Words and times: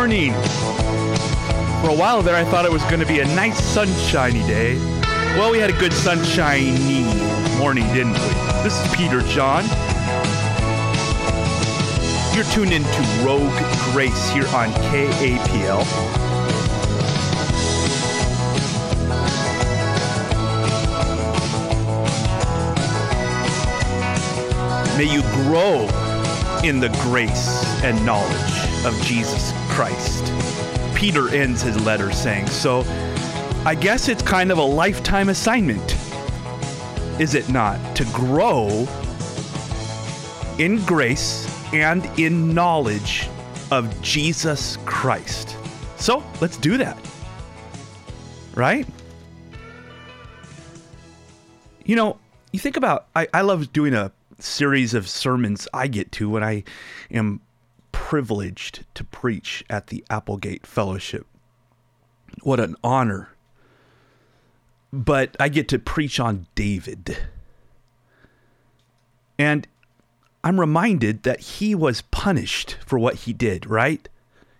morning. 0.00 0.32
For 1.82 1.90
a 1.90 1.94
while 1.94 2.22
there, 2.22 2.34
I 2.34 2.42
thought 2.42 2.64
it 2.64 2.72
was 2.72 2.82
going 2.84 3.00
to 3.00 3.06
be 3.06 3.20
a 3.20 3.26
nice 3.36 3.62
sunshiny 3.62 4.40
day. 4.46 4.78
Well, 5.36 5.50
we 5.50 5.58
had 5.58 5.68
a 5.68 5.78
good 5.78 5.92
sunshiny 5.92 7.04
morning, 7.58 7.86
didn't 7.88 8.14
we? 8.14 8.30
This 8.64 8.80
is 8.80 8.96
Peter 8.96 9.20
John. 9.20 9.62
You're 12.34 12.48
tuned 12.54 12.72
in 12.72 12.82
to 12.82 13.02
Rogue 13.22 13.52
Grace 13.92 14.30
here 14.30 14.48
on 14.56 14.72
KAPL. 14.88 15.84
May 24.96 25.12
you 25.12 25.20
grow 25.44 25.82
in 26.64 26.80
the 26.80 26.88
grace 27.02 27.84
and 27.84 28.02
knowledge 28.06 28.86
of 28.86 28.98
Jesus 29.02 29.52
Christ. 29.70 30.32
Peter 30.94 31.28
ends 31.30 31.62
his 31.62 31.80
letter 31.84 32.12
saying, 32.12 32.46
So 32.48 32.84
I 33.64 33.74
guess 33.74 34.08
it's 34.08 34.22
kind 34.22 34.50
of 34.50 34.58
a 34.58 34.62
lifetime 34.62 35.28
assignment, 35.28 35.96
is 37.20 37.34
it 37.34 37.48
not? 37.48 37.96
To 37.96 38.04
grow 38.12 38.86
in 40.58 40.84
grace 40.84 41.48
and 41.72 42.04
in 42.18 42.52
knowledge 42.52 43.28
of 43.70 44.02
Jesus 44.02 44.76
Christ. 44.84 45.56
So 45.96 46.22
let's 46.40 46.56
do 46.56 46.76
that. 46.76 46.98
Right? 48.54 48.86
You 51.84 51.96
know, 51.96 52.18
you 52.52 52.58
think 52.58 52.76
about, 52.76 53.06
I, 53.14 53.28
I 53.32 53.40
love 53.42 53.72
doing 53.72 53.94
a 53.94 54.12
series 54.38 54.94
of 54.94 55.08
sermons 55.08 55.68
I 55.72 55.86
get 55.86 56.12
to 56.12 56.28
when 56.28 56.42
I 56.42 56.64
am 57.10 57.40
privileged 57.92 58.84
to 58.94 59.04
preach 59.04 59.64
at 59.70 59.88
the 59.88 60.04
Applegate 60.10 60.66
Fellowship. 60.66 61.26
What 62.42 62.60
an 62.60 62.76
honor. 62.82 63.30
But 64.92 65.36
I 65.38 65.48
get 65.48 65.68
to 65.68 65.78
preach 65.78 66.18
on 66.18 66.46
David. 66.54 67.16
And 69.38 69.66
I'm 70.42 70.58
reminded 70.58 71.22
that 71.22 71.40
he 71.40 71.74
was 71.74 72.02
punished 72.02 72.78
for 72.84 72.98
what 72.98 73.14
he 73.16 73.32
did, 73.32 73.66
right? 73.66 74.08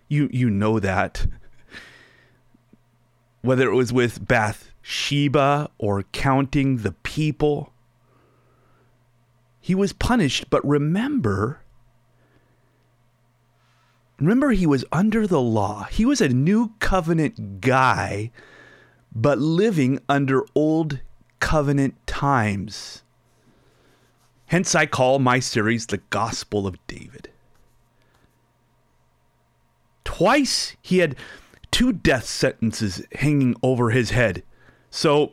You 0.07 0.29
you 0.31 0.49
know 0.49 0.79
that. 0.79 1.25
Whether 3.41 3.69
it 3.69 3.75
was 3.75 3.91
with 3.91 4.27
Bathsheba 4.27 5.69
or 5.79 6.03
counting 6.11 6.77
the 6.77 6.91
people, 6.91 7.73
he 9.59 9.73
was 9.73 9.93
punished, 9.93 10.49
but 10.49 10.67
remember 10.67 11.61
remember 14.21 14.51
he 14.51 14.67
was 14.67 14.85
under 14.91 15.25
the 15.25 15.41
law. 15.41 15.85
He 15.85 16.05
was 16.05 16.21
a 16.21 16.29
new 16.29 16.73
covenant 16.79 17.59
guy, 17.59 18.31
but 19.13 19.39
living 19.39 19.99
under 20.07 20.45
old 20.55 20.99
covenant 21.39 21.95
times. 22.05 23.03
Hence, 24.45 24.75
I 24.75 24.85
call 24.85 25.19
my 25.19 25.39
series 25.39 25.87
The 25.87 26.01
Gospel 26.09 26.67
of 26.67 26.77
David. 26.85 27.29
Twice 30.03 30.75
he 30.81 30.99
had 30.99 31.15
two 31.71 31.93
death 31.93 32.25
sentences 32.25 33.01
hanging 33.13 33.55
over 33.63 33.89
his 33.89 34.11
head. 34.11 34.43
So, 34.89 35.31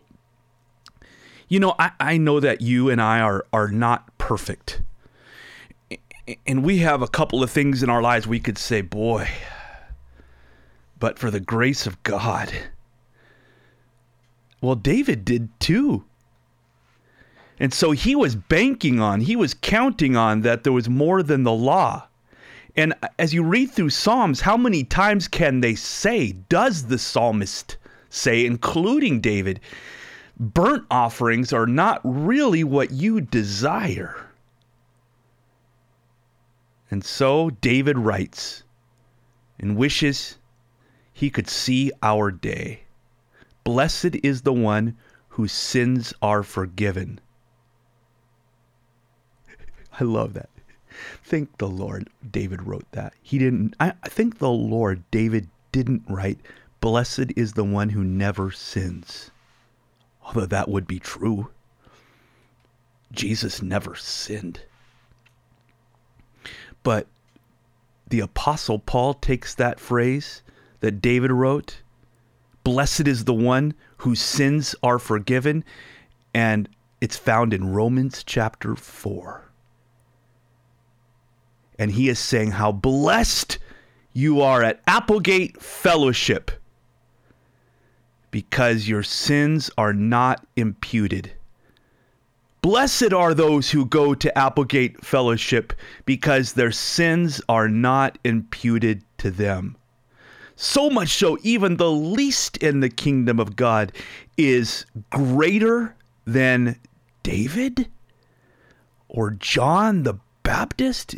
you 1.48 1.58
know, 1.58 1.74
I, 1.78 1.90
I 1.98 2.16
know 2.16 2.40
that 2.40 2.60
you 2.60 2.88
and 2.88 3.02
I 3.02 3.20
are, 3.20 3.44
are 3.52 3.68
not 3.68 4.16
perfect. 4.18 4.82
And 6.46 6.62
we 6.64 6.78
have 6.78 7.00
a 7.00 7.08
couple 7.08 7.42
of 7.42 7.50
things 7.50 7.82
in 7.82 7.88
our 7.88 8.02
lives 8.02 8.26
we 8.26 8.40
could 8.40 8.58
say, 8.58 8.82
boy, 8.82 9.28
but 10.98 11.18
for 11.18 11.30
the 11.30 11.40
grace 11.40 11.86
of 11.86 12.02
God. 12.02 12.52
Well, 14.60 14.74
David 14.74 15.24
did 15.24 15.48
too. 15.60 16.04
And 17.60 17.72
so 17.72 17.92
he 17.92 18.14
was 18.14 18.36
banking 18.36 19.00
on, 19.00 19.20
he 19.20 19.36
was 19.36 19.54
counting 19.54 20.16
on 20.16 20.42
that 20.42 20.64
there 20.64 20.72
was 20.72 20.88
more 20.88 21.22
than 21.22 21.44
the 21.44 21.52
law. 21.52 22.06
And 22.76 22.94
as 23.18 23.34
you 23.34 23.42
read 23.42 23.70
through 23.70 23.90
Psalms, 23.90 24.40
how 24.40 24.56
many 24.56 24.84
times 24.84 25.26
can 25.26 25.60
they 25.60 25.74
say, 25.74 26.32
does 26.48 26.86
the 26.86 26.98
psalmist 26.98 27.76
say, 28.10 28.46
including 28.46 29.20
David, 29.20 29.60
burnt 30.38 30.84
offerings 30.90 31.52
are 31.52 31.66
not 31.66 32.00
really 32.04 32.62
what 32.62 32.92
you 32.92 33.20
desire? 33.20 34.27
And 36.90 37.04
so 37.04 37.50
David 37.50 37.98
writes 37.98 38.62
and 39.58 39.76
wishes 39.76 40.38
he 41.12 41.30
could 41.30 41.48
see 41.48 41.92
our 42.02 42.30
day. 42.30 42.82
Blessed 43.64 44.16
is 44.22 44.42
the 44.42 44.52
one 44.52 44.96
whose 45.28 45.52
sins 45.52 46.14
are 46.22 46.42
forgiven 46.42 47.20
I 50.00 50.04
love 50.04 50.34
that. 50.34 50.48
Thank 51.24 51.58
the 51.58 51.68
Lord, 51.68 52.08
David 52.28 52.62
wrote 52.62 52.86
that. 52.92 53.14
He 53.20 53.38
didn't, 53.38 53.74
I, 53.80 53.94
I 54.02 54.08
think 54.08 54.38
the 54.38 54.50
Lord, 54.50 55.02
David 55.10 55.48
didn't 55.72 56.04
write, 56.08 56.38
Blessed 56.80 57.32
is 57.36 57.52
the 57.52 57.64
one 57.64 57.90
who 57.90 58.04
never 58.04 58.52
sins. 58.52 59.30
Although 60.24 60.46
that 60.46 60.68
would 60.68 60.86
be 60.86 61.00
true. 61.00 61.50
Jesus 63.10 63.60
never 63.60 63.96
sinned. 63.96 64.60
But 66.88 67.06
the 68.08 68.20
Apostle 68.20 68.78
Paul 68.78 69.12
takes 69.12 69.54
that 69.56 69.78
phrase 69.78 70.40
that 70.80 71.02
David 71.02 71.30
wrote, 71.30 71.82
Blessed 72.64 73.06
is 73.06 73.26
the 73.26 73.34
one 73.34 73.74
whose 73.98 74.22
sins 74.22 74.74
are 74.82 74.98
forgiven, 74.98 75.66
and 76.32 76.66
it's 77.02 77.18
found 77.18 77.52
in 77.52 77.74
Romans 77.74 78.24
chapter 78.24 78.74
4 78.74 79.50
and 81.78 81.90
he 81.90 82.08
is 82.08 82.18
saying 82.18 82.52
how 82.52 82.72
blessed 82.72 83.58
you 84.14 84.40
are 84.40 84.62
at 84.62 84.80
Applegate 84.86 85.60
Fellowship 85.60 86.50
because 88.30 88.88
your 88.88 89.02
sins 89.02 89.70
are 89.76 89.92
not 89.92 90.46
imputed. 90.56 91.32
Blessed 92.60 93.12
are 93.12 93.34
those 93.34 93.70
who 93.70 93.86
go 93.86 94.14
to 94.14 94.36
Applegate 94.36 95.04
Fellowship 95.04 95.72
because 96.04 96.52
their 96.52 96.72
sins 96.72 97.40
are 97.48 97.68
not 97.68 98.18
imputed 98.24 99.04
to 99.18 99.30
them. 99.30 99.76
So 100.56 100.90
much 100.90 101.10
so, 101.10 101.38
even 101.42 101.76
the 101.76 101.90
least 101.90 102.56
in 102.56 102.80
the 102.80 102.88
kingdom 102.88 103.38
of 103.38 103.54
God 103.54 103.92
is 104.36 104.84
greater 105.10 105.94
than 106.26 106.80
David 107.22 107.88
or 109.08 109.30
John 109.30 110.02
the 110.02 110.18
Baptist. 110.42 111.14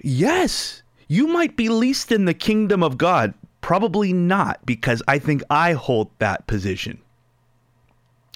Yes, 0.00 0.82
you 1.08 1.26
might 1.26 1.56
be 1.56 1.68
least 1.68 2.10
in 2.10 2.24
the 2.24 2.34
kingdom 2.34 2.82
of 2.82 2.96
God. 2.96 3.34
Probably 3.60 4.12
not, 4.12 4.64
because 4.64 5.02
I 5.08 5.18
think 5.18 5.42
I 5.50 5.72
hold 5.72 6.10
that 6.18 6.46
position. 6.46 6.98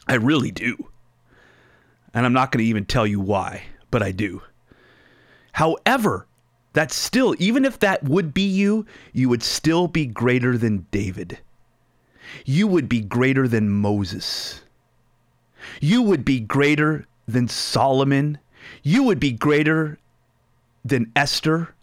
I 0.06 0.14
really 0.14 0.50
do. 0.50 0.90
And 2.14 2.24
I'm 2.24 2.32
not 2.32 2.52
going 2.52 2.64
to 2.64 2.68
even 2.68 2.84
tell 2.84 3.06
you 3.06 3.20
why, 3.20 3.62
but 3.90 4.02
I 4.02 4.12
do. 4.12 4.42
However, 5.52 6.26
that's 6.72 6.94
still, 6.94 7.34
even 7.38 7.64
if 7.64 7.78
that 7.80 8.04
would 8.04 8.32
be 8.32 8.46
you, 8.46 8.86
you 9.12 9.28
would 9.28 9.42
still 9.42 9.88
be 9.88 10.06
greater 10.06 10.56
than 10.56 10.86
David. 10.90 11.38
You 12.44 12.66
would 12.66 12.88
be 12.88 13.00
greater 13.00 13.48
than 13.48 13.70
Moses. 13.70 14.62
You 15.80 16.02
would 16.02 16.24
be 16.24 16.40
greater 16.40 17.06
than 17.26 17.48
Solomon. 17.48 18.38
You 18.82 19.02
would 19.04 19.18
be 19.18 19.32
greater 19.32 19.98
than 20.84 21.10
Esther. 21.16 21.74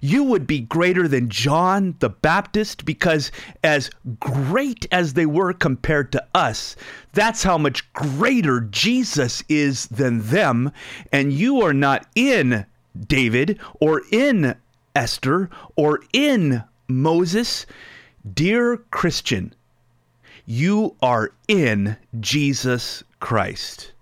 You 0.00 0.24
would 0.24 0.46
be 0.46 0.60
greater 0.60 1.08
than 1.08 1.28
John 1.28 1.94
the 1.98 2.08
Baptist 2.08 2.84
because, 2.84 3.30
as 3.62 3.90
great 4.20 4.86
as 4.90 5.14
they 5.14 5.26
were 5.26 5.52
compared 5.52 6.12
to 6.12 6.26
us, 6.34 6.76
that's 7.12 7.42
how 7.42 7.58
much 7.58 7.92
greater 7.92 8.60
Jesus 8.60 9.42
is 9.48 9.86
than 9.86 10.20
them. 10.22 10.72
And 11.12 11.32
you 11.32 11.62
are 11.62 11.74
not 11.74 12.06
in 12.14 12.66
David 13.06 13.58
or 13.80 14.02
in 14.10 14.56
Esther 14.94 15.50
or 15.76 16.00
in 16.12 16.64
Moses. 16.88 17.66
Dear 18.34 18.78
Christian, 18.90 19.54
you 20.46 20.96
are 21.02 21.32
in 21.48 21.96
Jesus 22.20 23.04
Christ. 23.20 23.92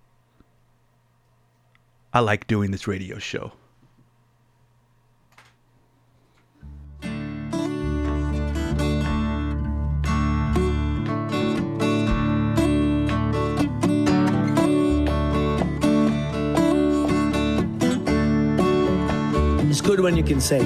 I 2.12 2.20
like 2.20 2.46
doing 2.46 2.70
this 2.70 2.86
radio 2.86 3.18
show. 3.18 3.52
good 19.84 20.00
when 20.00 20.16
you 20.16 20.22
can 20.22 20.40
say, 20.40 20.60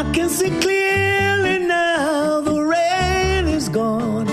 I 0.00 0.02
can 0.12 0.28
see 0.28 0.50
clearly 0.60 1.60
now 1.66 2.42
the 2.42 2.60
rain 2.60 3.48
is 3.48 3.70
gone. 3.70 4.28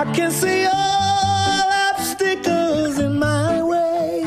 I 0.00 0.04
can 0.14 0.30
see 0.30 0.66
all 0.66 1.66
obstacles 1.90 2.98
in 2.98 3.18
my 3.18 3.62
way. 3.62 4.22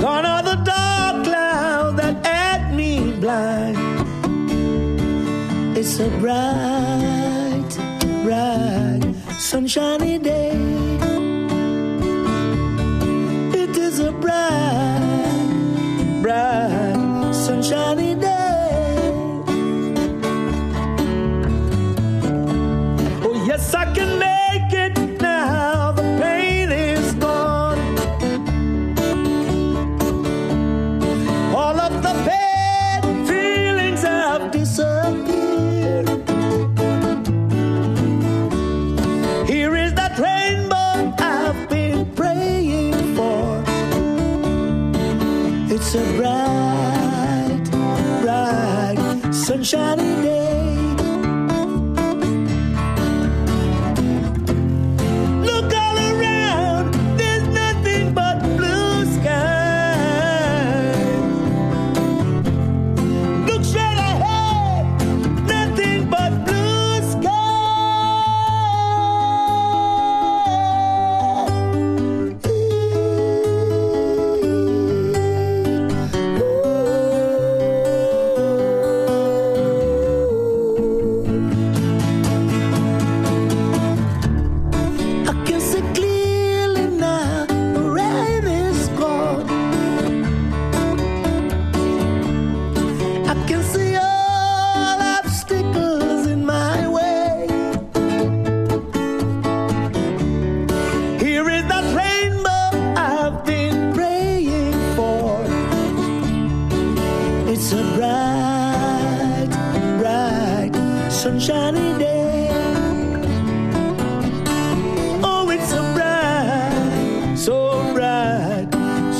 Gone 0.00 0.24
are 0.24 0.42
the 0.44 0.56
dark 0.64 1.24
clouds 1.24 1.96
that 2.00 2.24
at 2.24 2.72
me 2.72 3.12
blind. 3.20 3.76
It's 5.76 5.96
so 5.96 6.08
bright 6.20 6.75
sunshiny 9.46 10.18
day. 10.18 10.50
It 13.62 13.76
is 13.76 14.00
a 14.00 14.10
bright, 14.10 15.40
bright, 16.20 17.32
sunshiny 17.32 18.05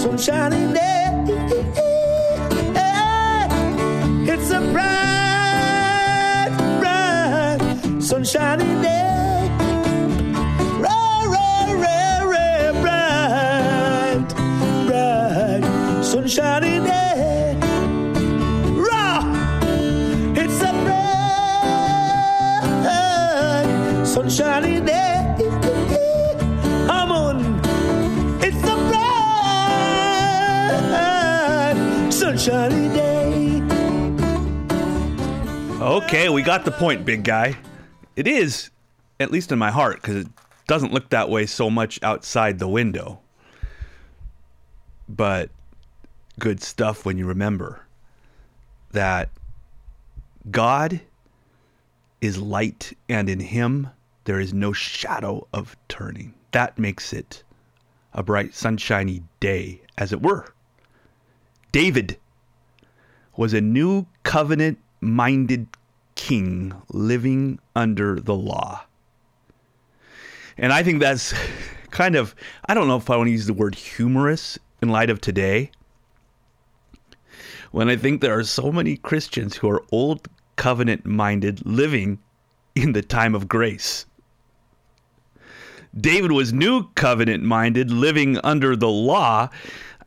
sunshiny 0.07 0.73
day. 0.73 1.03
It's 4.33 4.51
a 4.53 4.61
bright, 4.73 6.53
bright, 6.79 7.61
sunshiny 8.01 8.83
day. 8.83 9.51
Ra, 10.79 11.01
ra, 11.35 11.49
ra, 11.83 11.99
ra, 12.23 12.49
bright, 12.83 14.29
bright, 14.87 15.65
sunshiny 16.05 16.76
Okay, 36.07 36.29
we 36.29 36.43
got 36.43 36.65
the 36.65 36.71
point, 36.71 37.05
big 37.05 37.25
guy. 37.25 37.57
It 38.15 38.29
is, 38.29 38.71
at 39.19 39.33
least 39.33 39.51
in 39.51 39.59
my 39.59 39.73
heart, 39.73 40.01
because 40.01 40.15
it 40.15 40.29
doesn't 40.69 40.93
look 40.93 41.09
that 41.09 41.29
way 41.29 41.47
so 41.47 41.69
much 41.69 42.01
outside 42.01 42.61
the 42.61 42.69
window. 42.69 43.19
But 45.09 45.51
good 46.39 46.63
stuff 46.63 47.05
when 47.05 47.19
you 47.19 47.27
remember 47.27 47.85
that 48.93 49.31
God 50.49 51.01
is 52.21 52.39
light, 52.39 52.93
and 53.09 53.29
in 53.29 53.41
Him 53.41 53.89
there 54.27 54.39
is 54.39 54.55
no 54.55 54.73
shadow 54.73 55.49
of 55.53 55.77
turning. 55.89 56.35
That 56.53 56.79
makes 56.79 57.13
it 57.13 57.43
a 58.15 58.23
bright, 58.23 58.55
sunshiny 58.55 59.25
day, 59.41 59.83
as 59.99 60.13
it 60.13 60.23
were. 60.23 60.55
David 61.73 62.17
was 63.37 63.53
a 63.53 63.61
new 63.61 64.07
covenant 64.23 64.79
minded 65.01 65.67
king 66.17 66.75
living 66.89 67.61
under 67.77 68.19
the 68.19 68.35
law. 68.35 68.85
And 70.59 70.73
I 70.73 70.83
think 70.83 71.01
that's 71.01 71.33
kind 71.91 72.17
of, 72.17 72.35
I 72.69 72.75
don't 72.75 72.89
know 72.89 72.97
if 72.97 73.09
I 73.09 73.17
want 73.17 73.29
to 73.29 73.33
use 73.33 73.47
the 73.47 73.55
word 73.55 73.77
humorous 73.77 74.59
in 74.83 74.89
light 74.89 75.11
of 75.11 75.21
today. 75.21 75.71
When 77.71 77.89
I 77.89 77.97
think 77.97 78.21
there 78.21 78.37
are 78.37 78.45
so 78.45 78.73
many 78.73 78.97
Christians 78.97 79.57
who 79.57 79.71
are 79.71 79.85
old 79.93 80.29
covenant 80.57 81.07
minded 81.07 81.65
living 81.65 82.19
in 82.75 82.93
the 82.93 83.03
time 83.03 83.35
of 83.35 83.49
grace. 83.49 84.07
David 85.99 86.33
was 86.33 86.53
new 86.53 86.89
covenant 86.95 87.43
minded 87.43 87.91
living 87.91 88.39
under 88.45 88.77
the 88.77 88.89
law. 88.89 89.49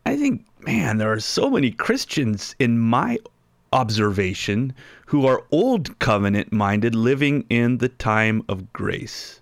I 0.06 0.16
think, 0.16 0.46
man, 0.62 0.98
there 0.98 1.12
are 1.12 1.20
so 1.20 1.50
many 1.50 1.72
Christians 1.72 2.56
in 2.60 2.80
my 2.80 3.18
observation 3.72 4.74
who 5.08 5.26
are 5.26 5.46
old 5.52 5.98
covenant 6.00 6.52
minded 6.52 6.96
living 6.96 7.46
in 7.50 7.78
the 7.78 7.90
time 7.90 8.44
of 8.48 8.72
grace. 8.74 9.42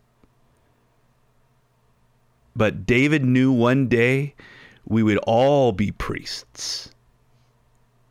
But 2.56 2.86
David 2.86 3.24
knew 3.24 3.52
one 3.52 3.88
day 3.88 4.34
we 4.86 5.04
would 5.04 5.20
all 5.20 5.72
be 5.72 5.92
priests. 5.92 6.92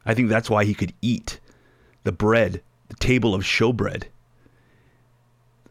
I 0.04 0.14
think 0.14 0.28
that's 0.28 0.48
why 0.48 0.64
he 0.64 0.74
could 0.74 0.92
eat 1.02 1.40
the 2.04 2.12
bread, 2.12 2.62
the 2.88 2.94
table 2.96 3.34
of 3.34 3.42
showbread. 3.42 4.04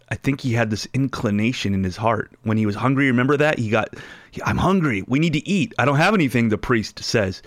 I 0.09 0.15
think 0.15 0.41
he 0.41 0.53
had 0.53 0.69
this 0.69 0.87
inclination 0.93 1.73
in 1.73 1.83
his 1.83 1.97
heart 1.97 2.31
when 2.43 2.57
he 2.57 2.65
was 2.65 2.75
hungry. 2.75 3.07
Remember 3.07 3.37
that? 3.37 3.57
He 3.57 3.69
got, 3.69 3.95
I'm 4.43 4.57
hungry. 4.57 5.03
We 5.07 5.19
need 5.19 5.33
to 5.33 5.47
eat. 5.47 5.73
I 5.79 5.85
don't 5.85 5.95
have 5.95 6.13
anything, 6.13 6.49
the 6.49 6.57
priest 6.57 7.03
says. 7.03 7.41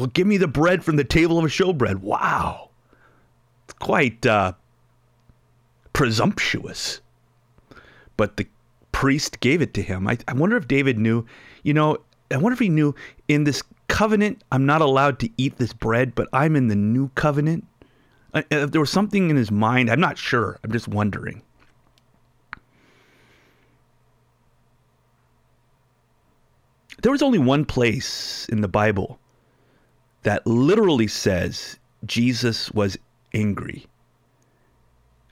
Well, 0.00 0.06
give 0.06 0.26
me 0.26 0.38
the 0.38 0.48
bread 0.48 0.82
from 0.82 0.96
the 0.96 1.04
table 1.04 1.38
of 1.38 1.44
a 1.44 1.48
showbread. 1.48 1.96
Wow. 1.96 2.70
It's 3.64 3.74
quite 3.74 4.24
uh, 4.24 4.54
presumptuous. 5.92 7.02
But 8.16 8.38
the 8.38 8.46
priest 8.92 9.40
gave 9.40 9.60
it 9.60 9.74
to 9.74 9.82
him. 9.82 10.08
I, 10.08 10.16
I 10.26 10.32
wonder 10.32 10.56
if 10.56 10.66
David 10.66 10.98
knew, 10.98 11.26
you 11.64 11.74
know, 11.74 11.98
I 12.30 12.38
wonder 12.38 12.54
if 12.54 12.60
he 12.60 12.70
knew 12.70 12.94
in 13.28 13.44
this 13.44 13.62
covenant, 13.88 14.42
I'm 14.50 14.64
not 14.64 14.80
allowed 14.80 15.18
to 15.18 15.28
eat 15.36 15.58
this 15.58 15.74
bread, 15.74 16.14
but 16.14 16.28
I'm 16.32 16.56
in 16.56 16.68
the 16.68 16.76
new 16.76 17.10
covenant. 17.14 17.66
Uh, 18.32 18.40
If 18.50 18.70
there 18.70 18.80
was 18.80 18.88
something 18.88 19.28
in 19.28 19.36
his 19.36 19.50
mind, 19.50 19.90
I'm 19.90 20.00
not 20.00 20.16
sure. 20.16 20.58
I'm 20.64 20.72
just 20.72 20.88
wondering. 20.88 21.42
There 27.02 27.12
was 27.12 27.20
only 27.20 27.38
one 27.38 27.66
place 27.66 28.46
in 28.48 28.62
the 28.62 28.68
Bible 28.68 29.18
that 30.22 30.46
literally 30.46 31.06
says 31.06 31.78
Jesus 32.04 32.70
was 32.72 32.98
angry. 33.34 33.86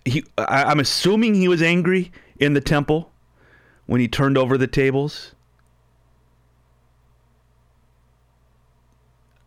He, 0.04 0.24
I, 0.38 0.64
I'm 0.64 0.80
assuming 0.80 1.34
he 1.34 1.48
was 1.48 1.62
angry 1.62 2.12
in 2.38 2.54
the 2.54 2.60
temple 2.60 3.10
when 3.86 4.00
he 4.00 4.08
turned 4.08 4.38
over 4.38 4.56
the 4.56 4.66
tables. 4.66 5.34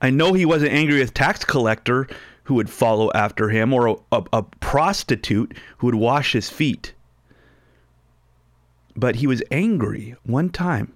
I 0.01 0.09
know 0.09 0.33
he 0.33 0.45
wasn't 0.45 0.73
angry 0.73 0.99
with 0.99 1.13
tax 1.13 1.45
collector 1.45 2.07
who 2.43 2.55
would 2.55 2.69
follow 2.69 3.11
after 3.13 3.49
him 3.49 3.73
or 3.73 3.87
a, 3.87 3.95
a, 4.11 4.23
a 4.33 4.43
prostitute 4.43 5.55
who 5.77 5.87
would 5.87 5.95
wash 5.95 6.33
his 6.33 6.49
feet. 6.49 6.93
But 8.95 9.17
he 9.17 9.27
was 9.27 9.43
angry 9.51 10.15
one 10.23 10.49
time 10.49 10.93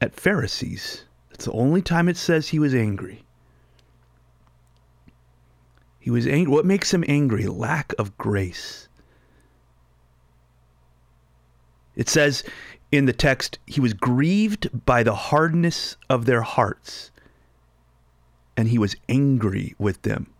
at 0.00 0.14
Pharisees. 0.14 1.04
It's 1.38 1.44
the 1.44 1.52
only 1.52 1.82
time 1.82 2.08
it 2.08 2.16
says 2.16 2.48
he 2.48 2.58
was 2.58 2.74
angry. 2.74 3.24
He 6.00 6.10
was 6.10 6.26
angry. 6.26 6.52
What 6.52 6.66
makes 6.66 6.92
him 6.92 7.04
angry? 7.06 7.46
Lack 7.46 7.94
of 7.96 8.18
grace. 8.18 8.88
It 11.94 12.08
says 12.08 12.42
in 12.90 13.06
the 13.06 13.12
text, 13.12 13.60
he 13.66 13.80
was 13.80 13.94
grieved 13.94 14.84
by 14.84 15.04
the 15.04 15.14
hardness 15.14 15.96
of 16.10 16.24
their 16.24 16.42
hearts, 16.42 17.12
and 18.56 18.66
he 18.66 18.78
was 18.78 18.96
angry 19.08 19.76
with 19.78 20.02
them. 20.02 20.34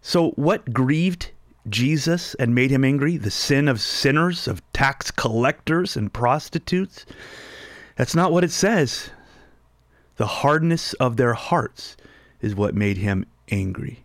So, 0.00 0.30
what 0.30 0.72
grieved 0.72 1.32
Jesus 1.68 2.34
and 2.36 2.54
made 2.54 2.70
him 2.70 2.82
angry? 2.82 3.18
The 3.18 3.30
sin 3.30 3.68
of 3.68 3.78
sinners, 3.78 4.48
of 4.48 4.62
tax 4.72 5.10
collectors 5.10 5.98
and 5.98 6.10
prostitutes? 6.10 7.04
That's 7.96 8.14
not 8.14 8.32
what 8.32 8.44
it 8.44 8.50
says. 8.50 9.10
The 10.16 10.26
hardness 10.26 10.92
of 10.94 11.16
their 11.16 11.34
hearts 11.34 11.96
is 12.40 12.54
what 12.54 12.74
made 12.74 12.98
him 12.98 13.26
angry. 13.50 14.04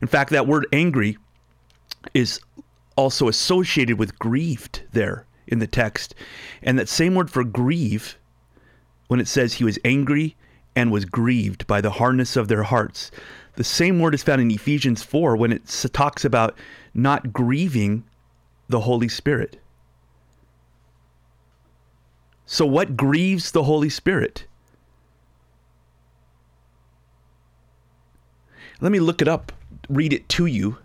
In 0.00 0.08
fact, 0.08 0.30
that 0.30 0.46
word 0.46 0.66
angry 0.72 1.18
is 2.14 2.40
also 2.96 3.28
associated 3.28 3.98
with 3.98 4.18
grieved 4.18 4.82
there 4.92 5.26
in 5.46 5.58
the 5.58 5.66
text. 5.66 6.14
And 6.62 6.78
that 6.78 6.88
same 6.88 7.14
word 7.14 7.30
for 7.30 7.44
grieve, 7.44 8.16
when 9.08 9.20
it 9.20 9.28
says 9.28 9.54
he 9.54 9.64
was 9.64 9.78
angry 9.84 10.36
and 10.74 10.90
was 10.90 11.04
grieved 11.04 11.66
by 11.66 11.80
the 11.80 11.90
hardness 11.90 12.36
of 12.36 12.48
their 12.48 12.62
hearts, 12.62 13.10
the 13.54 13.64
same 13.64 13.98
word 13.98 14.14
is 14.14 14.22
found 14.22 14.40
in 14.40 14.50
Ephesians 14.50 15.02
4 15.02 15.36
when 15.36 15.52
it 15.52 15.66
talks 15.92 16.24
about 16.24 16.56
not 16.94 17.32
grieving 17.32 18.04
the 18.68 18.80
Holy 18.80 19.08
Spirit. 19.08 19.59
So, 22.52 22.66
what 22.66 22.96
grieves 22.96 23.52
the 23.52 23.62
Holy 23.62 23.88
Spirit? 23.88 24.44
Let 28.80 28.90
me 28.90 28.98
look 28.98 29.22
it 29.22 29.28
up, 29.28 29.52
read 29.88 30.12
it 30.12 30.28
to 30.30 30.46
you, 30.46 30.76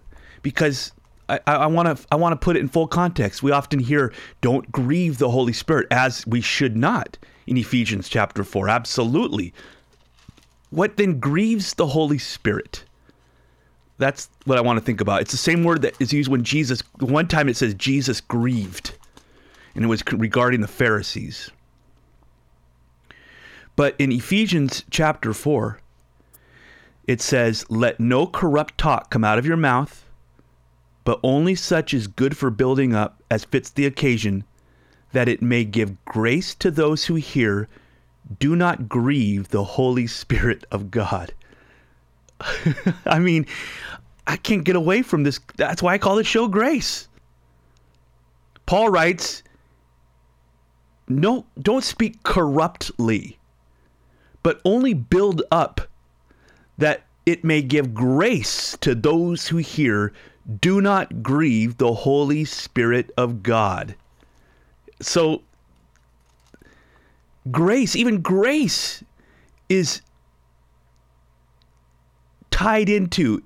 because 0.43 0.91
I 1.27 1.65
want 1.65 1.97
to 1.97 2.05
I 2.11 2.17
want 2.17 2.33
to 2.33 2.35
put 2.35 2.55
it 2.55 2.59
in 2.59 2.67
full 2.67 2.85
context. 2.85 3.41
We 3.41 3.49
often 3.49 3.79
hear, 3.79 4.13
"Don't 4.41 4.71
grieve 4.71 5.17
the 5.17 5.31
Holy 5.31 5.53
Spirit," 5.53 5.87
as 5.89 6.23
we 6.27 6.39
should 6.39 6.77
not 6.77 7.17
in 7.47 7.57
Ephesians 7.57 8.09
chapter 8.09 8.43
four. 8.43 8.69
Absolutely. 8.69 9.51
What 10.69 10.97
then 10.97 11.19
grieves 11.19 11.73
the 11.73 11.87
Holy 11.87 12.19
Spirit? 12.19 12.83
That's 13.97 14.29
what 14.43 14.59
I 14.59 14.61
want 14.61 14.77
to 14.77 14.85
think 14.85 15.01
about. 15.01 15.21
It's 15.21 15.31
the 15.31 15.37
same 15.37 15.63
word 15.63 15.81
that 15.81 15.95
is 15.99 16.13
used 16.13 16.29
when 16.29 16.43
Jesus. 16.43 16.83
One 16.99 17.27
time 17.27 17.49
it 17.49 17.57
says 17.57 17.73
Jesus 17.73 18.21
grieved, 18.21 18.91
and 19.73 19.83
it 19.83 19.87
was 19.87 20.03
regarding 20.11 20.61
the 20.61 20.67
Pharisees. 20.67 21.49
But 23.75 23.95
in 23.99 24.11
Ephesians 24.11 24.85
chapter 24.89 25.33
4, 25.33 25.79
it 27.07 27.21
says, 27.21 27.65
Let 27.69 27.99
no 27.99 28.25
corrupt 28.25 28.77
talk 28.77 29.09
come 29.09 29.23
out 29.23 29.37
of 29.37 29.45
your 29.45 29.57
mouth, 29.57 30.05
but 31.03 31.19
only 31.23 31.55
such 31.55 31.93
is 31.93 32.07
good 32.07 32.37
for 32.37 32.49
building 32.49 32.95
up 32.95 33.21
as 33.29 33.45
fits 33.45 33.69
the 33.69 33.85
occasion, 33.85 34.43
that 35.11 35.27
it 35.27 35.41
may 35.41 35.65
give 35.65 36.03
grace 36.05 36.55
to 36.55 36.71
those 36.71 37.05
who 37.05 37.15
hear. 37.15 37.67
Do 38.39 38.55
not 38.55 38.89
grieve 38.89 39.49
the 39.49 39.63
Holy 39.63 40.07
Spirit 40.07 40.65
of 40.71 40.89
God. 40.89 41.33
I 43.05 43.19
mean, 43.19 43.45
I 44.25 44.37
can't 44.37 44.63
get 44.63 44.75
away 44.75 45.03
from 45.03 45.23
this. 45.23 45.39
That's 45.57 45.83
why 45.83 45.93
I 45.93 45.97
call 45.97 46.17
it 46.17 46.25
show 46.25 46.47
grace. 46.47 47.07
Paul 48.65 48.89
writes, 48.89 49.43
no, 51.07 51.45
don't 51.61 51.83
speak 51.83 52.23
corruptly 52.23 53.37
but 54.45 54.61
only 54.63 54.93
build 54.93 55.41
up 55.49 55.81
that 56.77 57.01
it 57.25 57.43
may 57.43 57.63
give 57.63 57.95
grace 57.95 58.77
to 58.79 58.93
those 58.93 59.47
who 59.47 59.57
hear. 59.57 60.13
Do 60.61 60.81
not 60.81 61.23
grieve 61.23 61.77
the 61.77 61.91
Holy 61.91 62.45
Spirit 62.45 63.09
of 63.17 63.41
God. 63.41 63.95
So, 65.01 65.41
grace, 67.49 67.95
even 67.95 68.21
grace, 68.21 69.03
is 69.67 70.01
tied 72.51 72.87
into, 72.87 73.41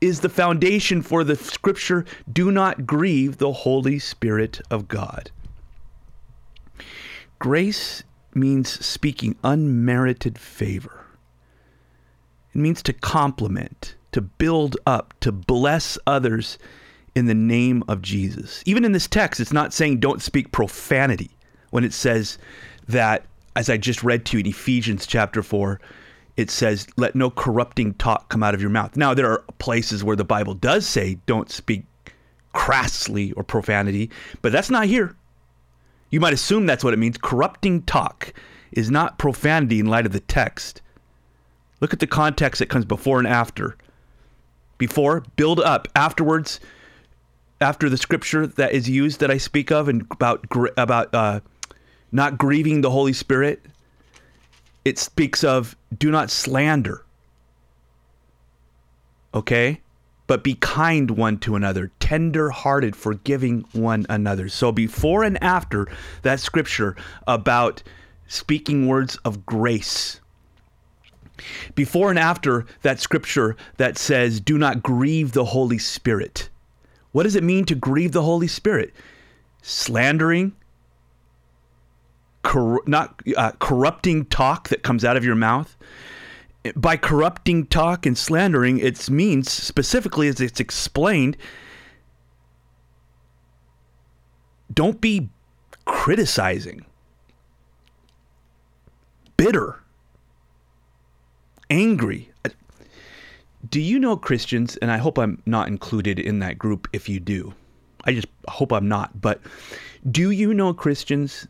is 0.00 0.20
the 0.20 0.30
foundation 0.30 1.02
for 1.02 1.24
the 1.24 1.36
scripture 1.36 2.06
do 2.32 2.50
not 2.50 2.86
grieve 2.86 3.36
the 3.36 3.52
Holy 3.52 3.98
Spirit 3.98 4.62
of 4.70 4.88
God. 4.88 5.30
Grace 7.38 8.02
means 8.36 8.84
speaking 8.84 9.36
unmerited 9.42 10.38
favor. 10.38 11.04
It 12.54 12.58
means 12.58 12.82
to 12.84 12.92
compliment, 12.92 13.96
to 14.12 14.20
build 14.20 14.76
up, 14.86 15.14
to 15.20 15.32
bless 15.32 15.98
others 16.06 16.58
in 17.14 17.26
the 17.26 17.34
name 17.34 17.82
of 17.88 18.02
Jesus. 18.02 18.62
Even 18.66 18.84
in 18.84 18.92
this 18.92 19.08
text, 19.08 19.40
it's 19.40 19.52
not 19.52 19.72
saying 19.72 20.00
don't 20.00 20.22
speak 20.22 20.52
profanity 20.52 21.30
when 21.70 21.84
it 21.84 21.92
says 21.92 22.38
that, 22.88 23.24
as 23.56 23.70
I 23.70 23.78
just 23.78 24.02
read 24.02 24.24
to 24.26 24.36
you 24.36 24.40
in 24.40 24.46
Ephesians 24.46 25.06
chapter 25.06 25.42
4, 25.42 25.80
it 26.36 26.50
says, 26.50 26.86
let 26.98 27.14
no 27.14 27.30
corrupting 27.30 27.94
talk 27.94 28.28
come 28.28 28.42
out 28.42 28.54
of 28.54 28.60
your 28.60 28.70
mouth. 28.70 28.96
Now, 28.96 29.14
there 29.14 29.30
are 29.30 29.44
places 29.58 30.04
where 30.04 30.16
the 30.16 30.24
Bible 30.24 30.54
does 30.54 30.86
say 30.86 31.18
don't 31.26 31.50
speak 31.50 31.84
crassly 32.52 33.32
or 33.32 33.42
profanity, 33.42 34.10
but 34.42 34.52
that's 34.52 34.70
not 34.70 34.86
here. 34.86 35.16
You 36.16 36.20
might 36.20 36.32
assume 36.32 36.64
that's 36.64 36.82
what 36.82 36.94
it 36.94 36.98
means. 36.98 37.18
Corrupting 37.18 37.82
talk 37.82 38.32
is 38.72 38.90
not 38.90 39.18
profanity 39.18 39.80
in 39.80 39.84
light 39.84 40.06
of 40.06 40.12
the 40.12 40.20
text. 40.20 40.80
Look 41.82 41.92
at 41.92 42.00
the 42.00 42.06
context 42.06 42.58
that 42.60 42.70
comes 42.70 42.86
before 42.86 43.18
and 43.18 43.28
after. 43.28 43.76
Before, 44.78 45.24
build 45.36 45.60
up. 45.60 45.88
Afterwards, 45.94 46.58
after 47.60 47.90
the 47.90 47.98
scripture 47.98 48.46
that 48.46 48.72
is 48.72 48.88
used 48.88 49.20
that 49.20 49.30
I 49.30 49.36
speak 49.36 49.70
of 49.70 49.88
and 49.90 50.06
about 50.10 50.46
about 50.78 51.14
uh, 51.14 51.40
not 52.12 52.38
grieving 52.38 52.80
the 52.80 52.90
Holy 52.90 53.12
Spirit, 53.12 53.66
it 54.86 54.98
speaks 54.98 55.44
of 55.44 55.76
do 55.98 56.10
not 56.10 56.30
slander. 56.30 57.04
Okay? 59.34 59.82
But 60.26 60.42
be 60.42 60.54
kind 60.54 61.12
one 61.12 61.38
to 61.38 61.56
another, 61.56 61.92
tender 62.00 62.50
hearted, 62.50 62.96
forgiving 62.96 63.64
one 63.72 64.06
another. 64.08 64.48
So, 64.48 64.72
before 64.72 65.22
and 65.22 65.42
after 65.42 65.86
that 66.22 66.40
scripture 66.40 66.96
about 67.26 67.82
speaking 68.26 68.86
words 68.86 69.16
of 69.24 69.46
grace, 69.46 70.20
before 71.74 72.10
and 72.10 72.18
after 72.18 72.66
that 72.82 73.00
scripture 73.00 73.56
that 73.76 73.98
says, 73.98 74.40
do 74.40 74.58
not 74.58 74.82
grieve 74.82 75.32
the 75.32 75.44
Holy 75.44 75.78
Spirit. 75.78 76.48
What 77.12 77.24
does 77.24 77.36
it 77.36 77.44
mean 77.44 77.64
to 77.66 77.74
grieve 77.74 78.12
the 78.12 78.22
Holy 78.22 78.48
Spirit? 78.48 78.92
Slandering, 79.62 80.52
cor- 82.42 82.82
not 82.86 83.20
uh, 83.36 83.52
corrupting 83.58 84.26
talk 84.26 84.68
that 84.68 84.82
comes 84.82 85.04
out 85.04 85.16
of 85.16 85.24
your 85.24 85.34
mouth, 85.34 85.76
by 86.74 86.96
corrupting 86.96 87.66
talk 87.66 88.06
and 88.06 88.16
slandering, 88.16 88.78
it 88.78 89.08
means 89.10 89.50
specifically 89.50 90.28
as 90.28 90.40
it's 90.40 90.60
explained, 90.60 91.36
don't 94.72 95.00
be 95.00 95.28
criticizing, 95.84 96.84
bitter, 99.36 99.82
angry. 101.70 102.30
Do 103.68 103.80
you 103.80 103.98
know 103.98 104.16
Christians, 104.16 104.76
and 104.76 104.90
I 104.90 104.98
hope 104.98 105.18
I'm 105.18 105.42
not 105.46 105.68
included 105.68 106.18
in 106.18 106.38
that 106.40 106.58
group 106.58 106.88
if 106.92 107.08
you 107.08 107.20
do. 107.20 107.54
I 108.04 108.12
just 108.12 108.28
hope 108.48 108.72
I'm 108.72 108.88
not, 108.88 109.20
but 109.20 109.40
do 110.08 110.30
you 110.30 110.54
know 110.54 110.72
Christians 110.72 111.48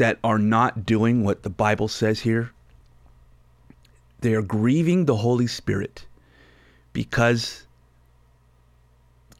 that 0.00 0.18
are 0.24 0.38
not 0.38 0.86
doing 0.86 1.22
what 1.24 1.42
the 1.42 1.50
Bible 1.50 1.86
says 1.86 2.20
here, 2.20 2.52
they 4.20 4.32
are 4.32 4.40
grieving 4.40 5.04
the 5.04 5.16
Holy 5.16 5.46
Spirit 5.46 6.06
because 6.94 7.66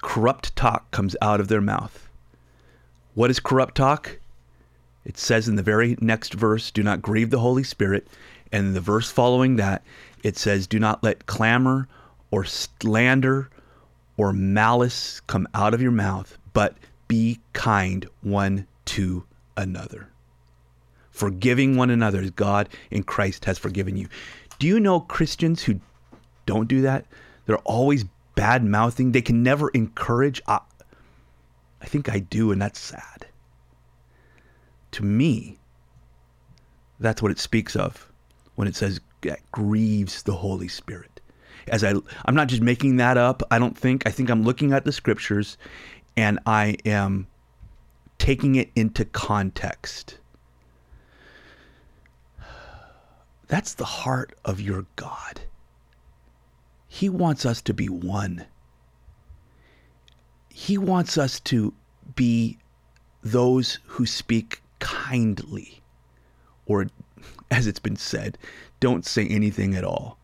corrupt 0.02 0.54
talk 0.56 0.90
comes 0.90 1.16
out 1.22 1.40
of 1.40 1.48
their 1.48 1.62
mouth. 1.62 2.10
What 3.14 3.30
is 3.30 3.40
corrupt 3.40 3.74
talk? 3.74 4.18
It 5.06 5.16
says 5.16 5.48
in 5.48 5.56
the 5.56 5.62
very 5.62 5.96
next 5.98 6.34
verse, 6.34 6.70
do 6.70 6.82
not 6.82 7.00
grieve 7.00 7.30
the 7.30 7.40
Holy 7.40 7.64
Spirit. 7.64 8.06
And 8.52 8.76
the 8.76 8.82
verse 8.82 9.10
following 9.10 9.56
that, 9.56 9.82
it 10.22 10.36
says, 10.36 10.66
do 10.66 10.78
not 10.78 11.02
let 11.02 11.24
clamor 11.24 11.88
or 12.30 12.44
slander 12.44 13.48
or 14.18 14.34
malice 14.34 15.20
come 15.20 15.48
out 15.54 15.72
of 15.72 15.80
your 15.80 15.90
mouth, 15.90 16.36
but 16.52 16.76
be 17.08 17.40
kind 17.54 18.06
one 18.20 18.66
to 18.84 19.24
another 19.56 20.10
forgiving 21.20 21.76
one 21.76 21.90
another 21.90 22.20
as 22.20 22.30
God 22.32 22.68
in 22.90 23.02
Christ 23.04 23.44
has 23.46 23.58
forgiven 23.58 23.96
you. 23.96 24.08
Do 24.58 24.66
you 24.66 24.80
know 24.80 25.00
Christians 25.00 25.62
who 25.62 25.80
don't 26.46 26.68
do 26.68 26.82
that? 26.82 27.06
They're 27.46 27.58
always 27.58 28.04
bad 28.34 28.64
mouthing. 28.64 29.12
They 29.12 29.22
can 29.22 29.42
never 29.42 29.68
encourage. 29.70 30.42
I, 30.46 30.60
I 31.82 31.86
think 31.86 32.08
I 32.08 32.20
do, 32.20 32.52
and 32.52 32.60
that's 32.62 32.80
sad. 32.80 33.26
to 34.92 35.04
me, 35.04 35.58
that's 36.98 37.22
what 37.22 37.30
it 37.32 37.38
speaks 37.38 37.76
of 37.76 38.10
when 38.56 38.68
it 38.68 38.76
says 38.76 39.00
that 39.22 39.40
grieves 39.52 40.22
the 40.24 40.34
Holy 40.34 40.68
Spirit. 40.68 41.20
As 41.68 41.84
I, 41.84 41.94
I'm 42.24 42.34
not 42.34 42.48
just 42.48 42.62
making 42.62 42.96
that 42.96 43.16
up. 43.16 43.42
I 43.50 43.58
don't 43.58 43.76
think. 43.76 44.06
I 44.06 44.10
think 44.10 44.30
I'm 44.30 44.42
looking 44.42 44.72
at 44.72 44.84
the 44.84 44.92
scriptures, 44.92 45.58
and 46.16 46.38
I 46.46 46.76
am 46.84 47.28
taking 48.18 48.56
it 48.56 48.70
into 48.76 49.04
context. 49.04 50.18
That's 53.50 53.74
the 53.74 53.84
heart 53.84 54.32
of 54.44 54.60
your 54.60 54.86
God. 54.94 55.40
He 56.86 57.08
wants 57.08 57.44
us 57.44 57.60
to 57.62 57.74
be 57.74 57.88
one. 57.88 58.46
He 60.48 60.78
wants 60.78 61.18
us 61.18 61.40
to 61.40 61.74
be 62.14 62.58
those 63.24 63.80
who 63.86 64.06
speak 64.06 64.62
kindly, 64.78 65.82
or 66.64 66.86
as 67.50 67.66
it's 67.66 67.80
been 67.80 67.96
said, 67.96 68.38
don't 68.78 69.04
say 69.04 69.26
anything 69.26 69.74
at 69.74 69.82
all. 69.82 70.16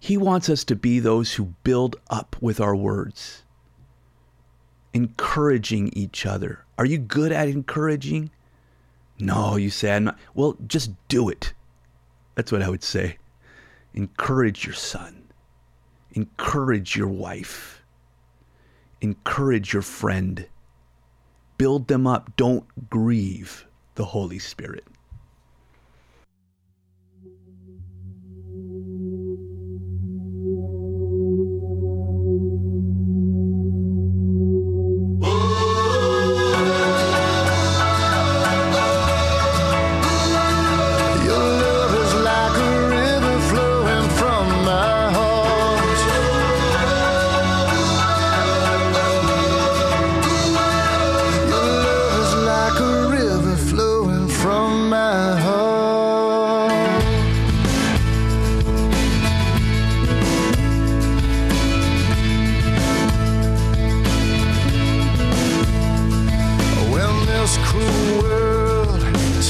He 0.00 0.16
wants 0.16 0.48
us 0.48 0.64
to 0.64 0.74
be 0.74 1.00
those 1.00 1.34
who 1.34 1.54
build 1.64 1.96
up 2.08 2.34
with 2.40 2.62
our 2.62 2.74
words, 2.74 3.42
encouraging 4.94 5.90
each 5.92 6.24
other. 6.24 6.64
Are 6.78 6.86
you 6.86 6.96
good 6.96 7.30
at 7.30 7.48
encouraging? 7.48 8.30
No, 9.18 9.56
you 9.56 9.70
say, 9.70 9.92
I'm 9.94 10.04
not. 10.04 10.18
Well, 10.34 10.56
just 10.66 10.90
do 11.08 11.28
it. 11.28 11.52
That's 12.34 12.50
what 12.50 12.62
I 12.62 12.68
would 12.68 12.82
say. 12.82 13.18
Encourage 13.94 14.64
your 14.64 14.74
son, 14.74 15.30
encourage 16.12 16.96
your 16.96 17.08
wife, 17.08 17.84
encourage 19.00 19.72
your 19.72 19.82
friend. 19.82 20.48
Build 21.56 21.86
them 21.86 22.04
up. 22.04 22.34
Don't 22.36 22.90
grieve 22.90 23.66
the 23.94 24.06
Holy 24.06 24.40
Spirit. 24.40 24.84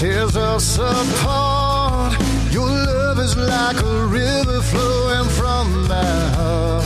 Tears 0.04 0.36
us 0.36 0.76
apart, 0.76 2.12
your 2.52 2.68
love 2.68 3.18
is 3.18 3.34
like 3.38 3.78
a 3.82 4.06
river 4.06 4.60
flowing 4.60 5.28
from 5.30 5.88
my 5.88 6.20
heart. 6.36 6.84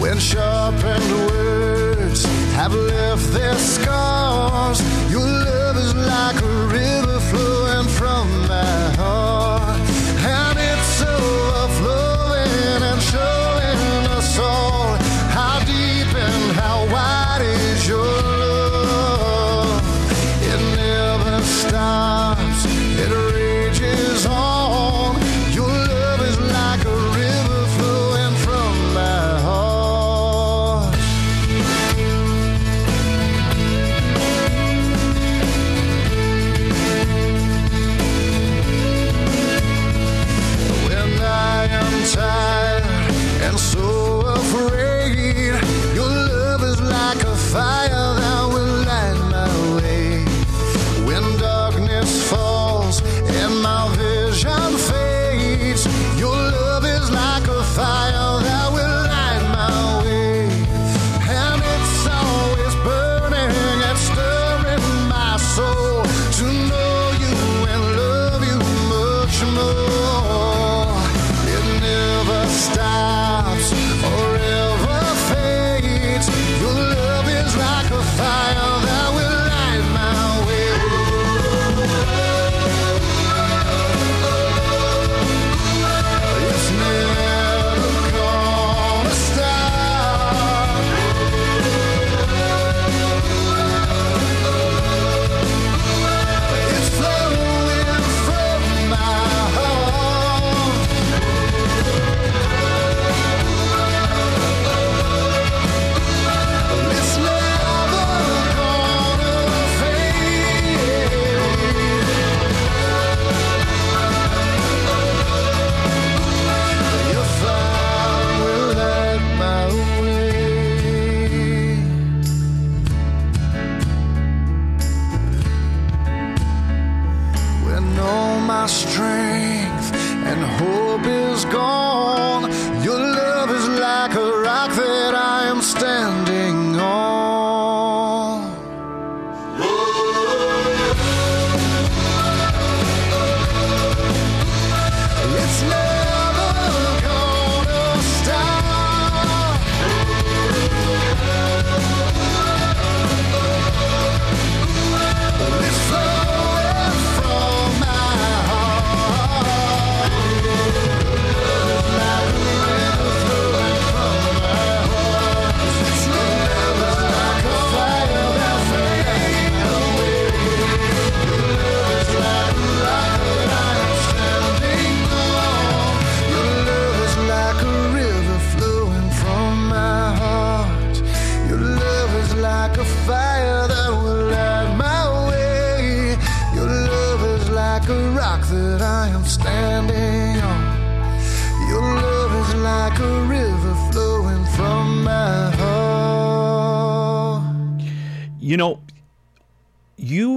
When 0.00 0.18
sharpened 0.18 1.10
words 1.28 2.24
have 2.58 2.74
left 2.74 3.32
their 3.32 3.54
scars, 3.54 4.78
your 5.08 5.20
love 5.20 5.76
is 5.76 5.94
like 5.94 6.42
a 6.42 6.54
river 6.66 7.20
flowing 7.30 7.86
from 7.86 8.26
my 8.48 8.96
heart. 8.96 9.41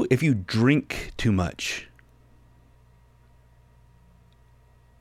If 0.10 0.24
you 0.24 0.34
drink 0.34 1.12
too 1.18 1.32
much, 1.32 1.88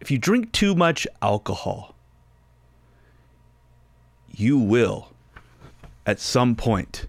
if 0.01 0.11
you 0.11 0.19
drink 0.19 0.53
too 0.53 0.75
much 0.75 1.07
alcohol, 1.23 1.95
you 4.31 4.59
will, 4.59 5.13
at 6.07 6.21
some 6.21 6.55
point, 6.55 7.07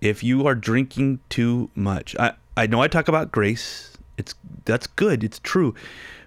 if 0.00 0.22
you 0.22 0.46
are 0.46 0.54
drinking 0.54 1.20
too 1.28 1.70
much, 1.74 2.14
I, 2.18 2.34
I 2.56 2.66
know 2.66 2.82
I 2.82 2.88
talk 2.88 3.08
about 3.08 3.32
grace. 3.32 3.96
It's 4.18 4.34
that's 4.64 4.86
good. 4.86 5.22
It's 5.22 5.38
true. 5.38 5.74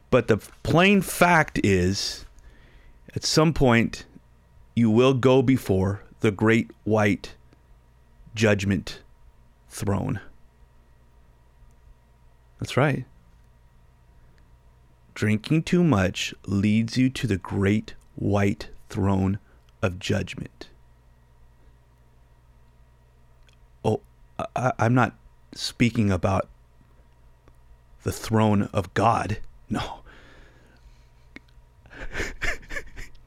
But 0.09 0.27
the 0.27 0.37
plain 0.63 1.01
fact 1.01 1.59
is 1.63 2.25
at 3.15 3.23
some 3.23 3.53
point 3.53 4.05
you 4.75 4.89
will 4.89 5.13
go 5.13 5.41
before 5.41 6.01
the 6.21 6.31
great 6.31 6.71
white 6.83 7.35
judgment 8.35 9.01
throne. 9.79 10.19
That's 12.59 12.75
right. 12.75 13.05
Drinking 15.13 15.63
too 15.63 15.83
much 15.83 16.33
leads 16.45 16.97
you 16.97 17.09
to 17.09 17.27
the 17.27 17.37
great 17.37 17.93
white 18.15 18.69
throne 18.89 19.39
of 19.81 19.97
judgment. 19.99 20.69
Oh, 23.85 24.01
I, 24.55 24.73
I'm 24.77 24.93
not 24.93 25.15
speaking 25.53 26.11
about 26.11 26.49
the 28.03 28.11
throne 28.11 28.69
of 28.73 28.93
God. 28.93 29.39
No. 29.71 29.99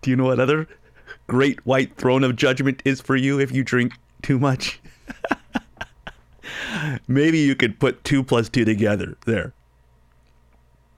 Do 0.03 0.11
you 0.11 0.17
know 0.17 0.25
what 0.25 0.41
other 0.41 0.67
great 1.29 1.65
white 1.65 1.97
throne 1.97 2.25
of 2.25 2.35
judgment 2.35 2.83
is 2.85 3.01
for 3.01 3.15
you 3.15 3.39
if 3.39 3.53
you 3.53 3.63
drink 3.63 3.93
too 4.23 4.41
much? 4.41 4.81
Maybe 7.09 7.39
you 7.39 7.55
could 7.55 7.81
put 7.81 8.05
two 8.05 8.23
plus 8.23 8.49
two 8.49 8.65
together 8.65 9.17
there. 9.27 9.55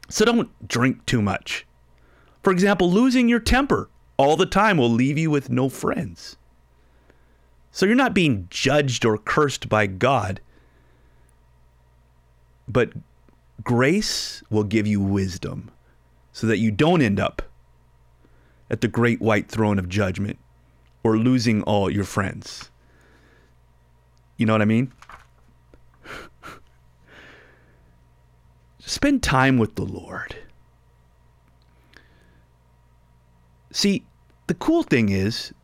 So 0.08 0.24
don't 0.24 0.68
drink 0.68 1.04
too 1.06 1.22
much. 1.22 1.66
For 2.42 2.52
example, 2.52 2.90
losing 2.90 3.28
your 3.28 3.40
temper 3.40 3.88
all 4.16 4.36
the 4.36 4.46
time 4.46 4.76
will 4.76 4.90
leave 4.90 5.18
you 5.18 5.30
with 5.30 5.50
no 5.50 5.68
friends. 5.68 6.36
So 7.70 7.86
you're 7.86 7.94
not 7.96 8.14
being 8.14 8.46
judged 8.50 9.04
or 9.04 9.18
cursed 9.18 9.68
by 9.68 9.86
God, 9.86 10.40
but 12.68 12.92
grace 13.64 14.42
will 14.50 14.62
give 14.62 14.86
you 14.86 15.00
wisdom 15.00 15.70
so 16.32 16.46
that 16.46 16.58
you 16.58 16.70
don't 16.70 17.02
end 17.02 17.18
up 17.18 17.42
at 18.70 18.80
the 18.80 18.88
great 18.88 19.20
white 19.20 19.48
throne 19.48 19.78
of 19.78 19.88
judgment 19.88 20.38
or 21.02 21.16
losing 21.16 21.62
all 21.62 21.90
your 21.90 22.04
friends. 22.04 22.70
You 24.36 24.46
know 24.46 24.52
what 24.52 24.62
I 24.62 24.66
mean? 24.66 24.92
Spend 28.86 29.22
time 29.22 29.56
with 29.56 29.76
the 29.76 29.84
Lord. 29.84 30.36
See, 33.70 34.04
the 34.46 34.54
cool 34.54 34.82
thing 34.82 35.08
is, 35.08 35.54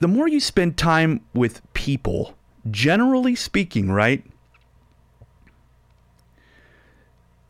the 0.00 0.06
more 0.06 0.28
you 0.28 0.38
spend 0.38 0.76
time 0.76 1.22
with 1.32 1.62
people, 1.72 2.34
generally 2.70 3.34
speaking, 3.34 3.90
right? 3.90 4.22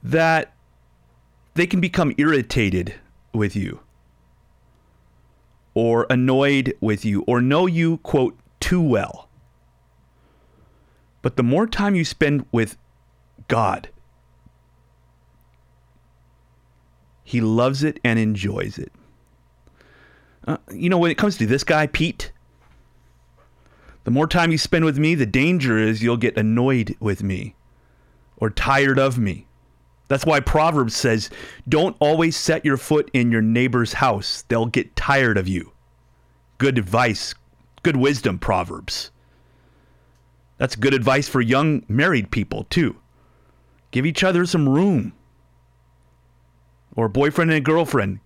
That 0.05 0.55
they 1.55 1.66
can 1.66 1.81
become 1.81 2.14
irritated 2.16 2.94
with 3.35 3.57
you 3.57 3.81
or 5.74 6.07
annoyed 6.09 6.74
with 6.81 7.05
you 7.05 7.24
or 7.27 7.42
know 7.42 7.66
you, 7.66 7.98
quote, 7.98 8.38
too 8.61 8.81
well. 8.81 9.29
But 11.22 11.37
the 11.37 11.42
more 11.42 11.66
time 11.66 11.96
you 11.96 12.05
spend 12.05 12.46
with 12.53 12.77
God, 13.48 13.88
He 17.29 17.43
loves 17.43 17.85
it 17.85 18.01
and 18.03 18.19
enjoys 18.19 18.79
it. 18.79 18.91
Uh, 20.47 20.57
you 20.73 20.88
know, 20.88 20.97
when 20.97 21.11
it 21.11 21.19
comes 21.19 21.37
to 21.37 21.45
this 21.45 21.62
guy, 21.62 21.87
Pete, 21.87 22.33
the 24.05 24.11
more 24.11 24.27
time 24.27 24.51
you 24.51 24.57
spend 24.57 24.87
with 24.87 24.99
me, 24.99 25.14
the 25.14 25.27
danger 25.27 25.77
is 25.77 26.03
you'll 26.03 26.17
get 26.17 26.38
annoyed 26.38 26.97
with 27.01 27.23
me 27.23 27.55
or 28.38 28.49
tired 28.49 28.99
of 28.99 29.19
me. 29.19 29.47
That's 30.09 30.25
why 30.25 30.41
Proverbs 30.41 30.97
says, 30.97 31.29
don't 31.69 31.95
always 32.01 32.35
set 32.35 32.64
your 32.64 32.79
foot 32.79 33.11
in 33.12 33.31
your 33.31 33.43
neighbor's 33.43 33.93
house. 33.93 34.45
They'll 34.49 34.64
get 34.64 34.97
tired 34.97 35.37
of 35.37 35.47
you. 35.47 35.73
Good 36.57 36.79
advice, 36.79 37.35
good 37.83 37.99
wisdom, 37.99 38.38
Proverbs. 38.38 39.11
That's 40.57 40.77
good 40.77 40.95
advice 40.95 41.29
for 41.29 41.43
young 41.43 41.85
married 41.88 42.31
people, 42.31 42.64
too. 42.71 42.97
Give 43.91 44.07
each 44.07 44.25
other 44.25 44.47
some 44.47 44.67
room. 44.67 45.12
Or 46.99 47.09
boyfriend 47.09 47.53
and 47.53 47.65
girlfriend. 47.65 48.19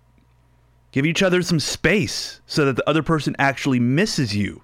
Give 0.93 1.05
each 1.05 1.23
other 1.23 1.43
some 1.43 1.61
space 1.61 2.41
so 2.47 2.65
that 2.65 2.77
the 2.77 2.89
other 2.89 3.03
person 3.03 3.37
actually 3.39 3.79
misses 3.79 4.35
you. 4.35 4.63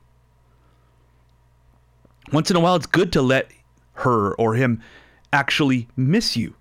Once 2.32 2.50
in 2.50 2.56
a 2.56 2.60
while, 2.60 2.74
it's 2.74 2.86
good 2.86 3.12
to 3.12 3.20
let 3.20 3.50
her 3.92 4.34
or 4.36 4.54
him 4.54 4.82
actually 5.30 5.88
miss 5.94 6.38
you. 6.38 6.54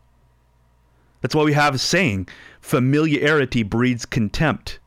That's 1.21 1.33
why 1.33 1.45
we 1.45 1.53
have 1.53 1.73
a 1.73 1.77
saying 1.77 2.27
familiarity 2.59 3.63
breeds 3.63 4.05
contempt. 4.05 4.79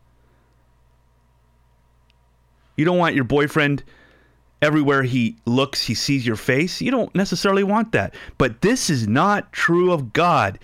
You 2.76 2.84
don't 2.84 2.98
want 2.98 3.14
your 3.14 3.24
boyfriend 3.24 3.84
everywhere 4.60 5.02
he 5.02 5.38
looks, 5.46 5.86
he 5.86 5.94
sees 5.94 6.26
your 6.26 6.36
face. 6.36 6.82
You 6.82 6.90
don't 6.90 7.14
necessarily 7.14 7.64
want 7.64 7.92
that. 7.92 8.14
But 8.36 8.60
this 8.60 8.90
is 8.90 9.08
not 9.08 9.50
true 9.50 9.92
of 9.92 10.12
God. 10.12 10.58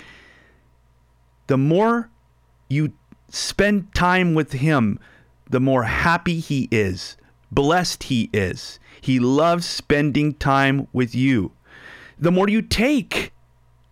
The 1.46 1.58
more 1.58 2.10
you 2.68 2.92
spend 3.30 3.94
time 3.94 4.34
with 4.34 4.52
him, 4.52 4.98
the 5.48 5.60
more 5.60 5.84
happy 5.84 6.40
he 6.40 6.68
is, 6.70 7.16
blessed 7.50 8.04
he 8.04 8.30
is. 8.32 8.78
He 9.00 9.18
loves 9.18 9.66
spending 9.66 10.34
time 10.34 10.88
with 10.92 11.14
you. 11.14 11.52
The 12.18 12.32
more 12.32 12.48
you 12.48 12.62
take 12.62 13.32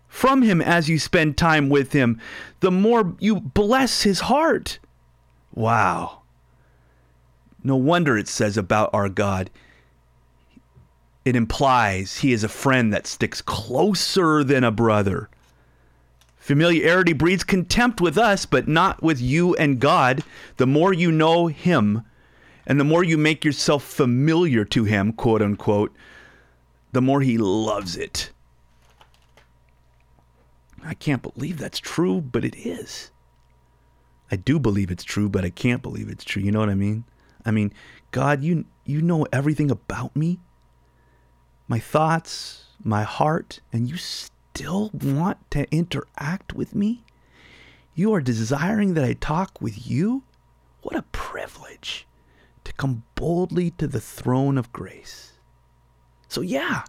from 0.08 0.42
him 0.42 0.60
as 0.60 0.88
you 0.88 0.98
spend 0.98 1.36
time 1.36 1.68
with 1.68 1.92
him, 1.92 2.20
the 2.60 2.70
more 2.70 3.14
you 3.18 3.40
bless 3.40 4.02
his 4.02 4.20
heart. 4.20 4.78
Wow. 5.52 6.22
No 7.62 7.76
wonder 7.76 8.16
it 8.16 8.28
says 8.28 8.56
about 8.56 8.90
our 8.92 9.08
God, 9.08 9.50
it 11.24 11.36
implies 11.36 12.18
he 12.18 12.32
is 12.32 12.44
a 12.44 12.48
friend 12.48 12.92
that 12.92 13.06
sticks 13.06 13.40
closer 13.40 14.44
than 14.44 14.64
a 14.64 14.70
brother. 14.70 15.30
Familiarity 16.44 17.14
breeds 17.14 17.42
contempt 17.42 18.02
with 18.02 18.18
us, 18.18 18.44
but 18.44 18.68
not 18.68 19.02
with 19.02 19.18
you 19.18 19.54
and 19.54 19.80
God. 19.80 20.22
The 20.58 20.66
more 20.66 20.92
you 20.92 21.10
know 21.10 21.46
him, 21.46 22.02
and 22.66 22.78
the 22.78 22.84
more 22.84 23.02
you 23.02 23.16
make 23.16 23.46
yourself 23.46 23.82
familiar 23.82 24.62
to 24.66 24.84
him, 24.84 25.14
quote 25.14 25.40
unquote, 25.40 25.96
the 26.92 27.00
more 27.00 27.22
he 27.22 27.38
loves 27.38 27.96
it. 27.96 28.30
I 30.84 30.92
can't 30.92 31.22
believe 31.22 31.56
that's 31.56 31.80
true, 31.80 32.20
but 32.20 32.44
it 32.44 32.56
is. 32.56 33.10
I 34.30 34.36
do 34.36 34.58
believe 34.58 34.90
it's 34.90 35.02
true, 35.02 35.30
but 35.30 35.46
I 35.46 35.50
can't 35.50 35.80
believe 35.80 36.10
it's 36.10 36.24
true. 36.24 36.42
You 36.42 36.52
know 36.52 36.60
what 36.60 36.68
I 36.68 36.74
mean? 36.74 37.04
I 37.46 37.52
mean, 37.52 37.72
God, 38.10 38.44
you 38.44 38.66
you 38.84 39.00
know 39.00 39.26
everything 39.32 39.70
about 39.70 40.14
me. 40.14 40.40
My 41.68 41.78
thoughts, 41.78 42.64
my 42.82 43.02
heart, 43.02 43.60
and 43.72 43.88
you 43.88 43.96
still 44.54 44.88
want 44.92 45.50
to 45.50 45.68
interact 45.74 46.52
with 46.52 46.76
me? 46.76 47.02
You 47.92 48.14
are 48.14 48.20
desiring 48.20 48.94
that 48.94 49.04
I 49.04 49.14
talk 49.14 49.60
with 49.60 49.90
you? 49.90 50.22
What 50.82 50.94
a 50.94 51.02
privilege 51.10 52.06
to 52.62 52.72
come 52.74 53.02
boldly 53.16 53.72
to 53.72 53.88
the 53.88 54.00
throne 54.00 54.56
of 54.56 54.72
grace. 54.72 55.32
So, 56.28 56.40
yeah, 56.40 56.84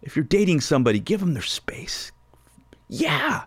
if 0.00 0.16
you're 0.16 0.24
dating 0.24 0.62
somebody, 0.62 1.00
give 1.00 1.20
them 1.20 1.34
their 1.34 1.42
space. 1.42 2.12
Yeah, 2.88 3.44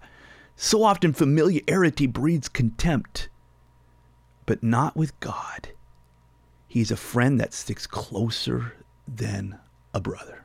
so 0.55 0.83
often 0.83 1.11
familiarity 1.13 2.05
breeds 2.05 2.49
contempt, 2.49 3.29
but 4.45 4.61
not 4.61 4.95
with 4.95 5.19
God. 5.19 5.69
He's 6.67 6.91
a 6.91 6.97
friend 6.97 7.39
that 7.39 7.53
sticks 7.53 7.87
closer 7.87 8.73
than 9.07 9.57
a 9.91 9.99
brother. 9.99 10.40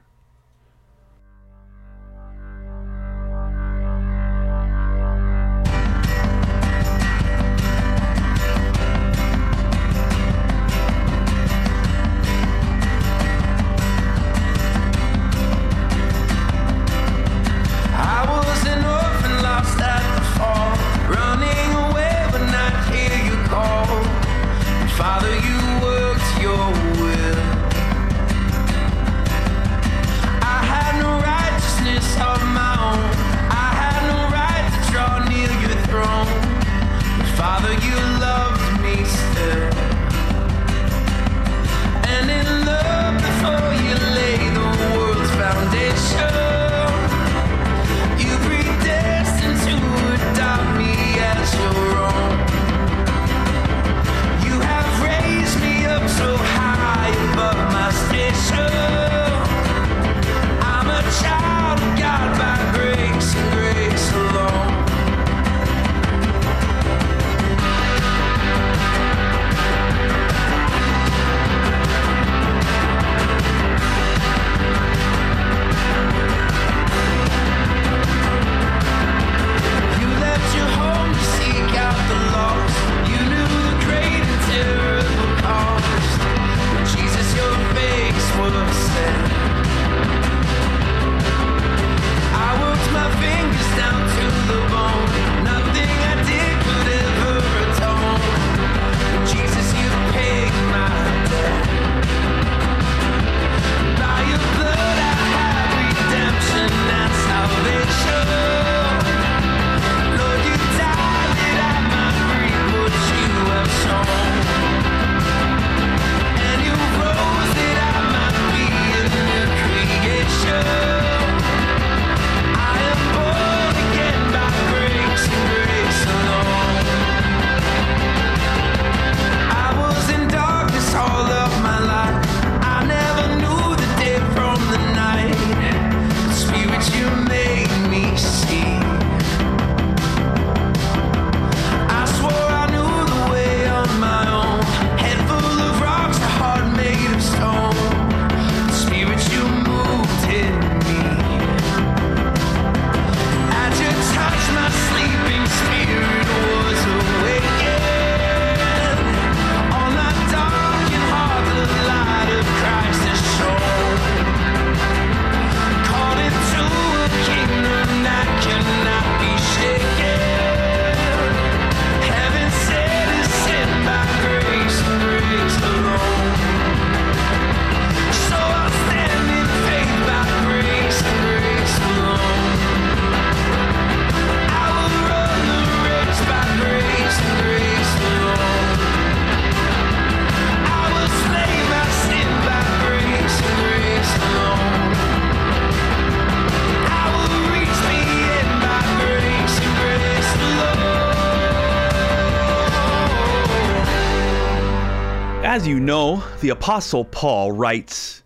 As 205.57 205.67
you 205.67 205.81
know, 205.81 206.23
the 206.43 206.51
Apostle 206.51 207.07
Paul 207.07 207.51
writes 207.51 208.23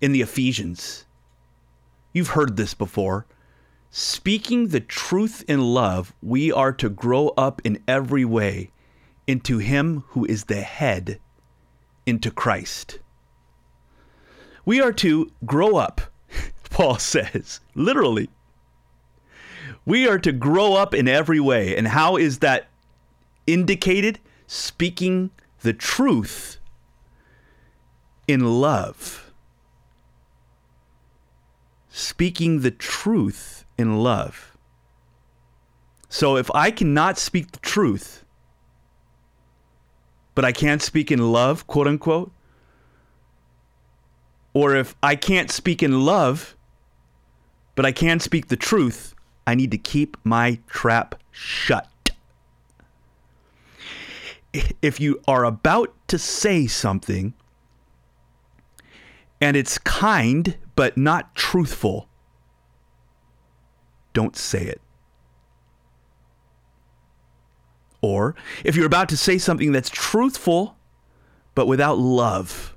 in 0.00 0.10
the 0.10 0.20
Ephesians, 0.20 1.06
you've 2.12 2.30
heard 2.30 2.56
this 2.56 2.74
before. 2.74 3.24
Speaking 3.92 4.66
the 4.66 4.80
truth 4.80 5.44
in 5.46 5.60
love, 5.60 6.12
we 6.20 6.50
are 6.50 6.72
to 6.72 6.88
grow 6.88 7.28
up 7.36 7.62
in 7.62 7.80
every 7.86 8.24
way 8.24 8.72
into 9.28 9.58
Him 9.58 10.02
who 10.08 10.24
is 10.24 10.46
the 10.46 10.62
head, 10.62 11.20
into 12.04 12.32
Christ. 12.32 12.98
We 14.64 14.80
are 14.80 14.92
to 14.94 15.30
grow 15.46 15.76
up, 15.76 16.00
Paul 16.70 16.98
says, 16.98 17.60
literally. 17.76 18.28
We 19.86 20.08
are 20.08 20.18
to 20.18 20.32
grow 20.32 20.74
up 20.74 20.94
in 20.94 21.06
every 21.06 21.38
way. 21.38 21.76
And 21.76 21.86
how 21.86 22.16
is 22.16 22.40
that 22.40 22.70
indicated? 23.46 24.18
Speaking 24.48 25.30
the 25.60 25.72
truth 25.72 26.58
in 28.26 28.60
love. 28.60 29.32
Speaking 31.88 32.60
the 32.60 32.70
truth 32.70 33.64
in 33.76 33.98
love. 34.02 34.56
So 36.08 36.36
if 36.36 36.50
I 36.54 36.70
cannot 36.70 37.18
speak 37.18 37.52
the 37.52 37.58
truth, 37.58 38.24
but 40.34 40.44
I 40.44 40.52
can't 40.52 40.82
speak 40.82 41.10
in 41.10 41.32
love, 41.32 41.66
quote 41.66 41.86
unquote, 41.86 42.32
or 44.52 44.74
if 44.74 44.94
I 45.02 45.16
can't 45.16 45.50
speak 45.50 45.82
in 45.82 46.04
love, 46.04 46.56
but 47.74 47.84
I 47.84 47.92
can 47.92 48.20
speak 48.20 48.48
the 48.48 48.56
truth, 48.56 49.14
I 49.46 49.54
need 49.54 49.70
to 49.70 49.78
keep 49.78 50.16
my 50.24 50.58
trap 50.68 51.20
shut. 51.30 51.89
If 54.52 54.98
you 55.00 55.20
are 55.28 55.44
about 55.44 55.94
to 56.08 56.18
say 56.18 56.66
something 56.66 57.34
and 59.40 59.56
it's 59.56 59.78
kind 59.78 60.56
but 60.74 60.96
not 60.96 61.34
truthful, 61.34 62.08
don't 64.12 64.36
say 64.36 64.62
it. 64.64 64.80
Or 68.02 68.34
if 68.64 68.76
you're 68.76 68.86
about 68.86 69.08
to 69.10 69.16
say 69.16 69.38
something 69.38 69.72
that's 69.72 69.90
truthful 69.90 70.76
but 71.54 71.66
without 71.66 71.98
love, 71.98 72.76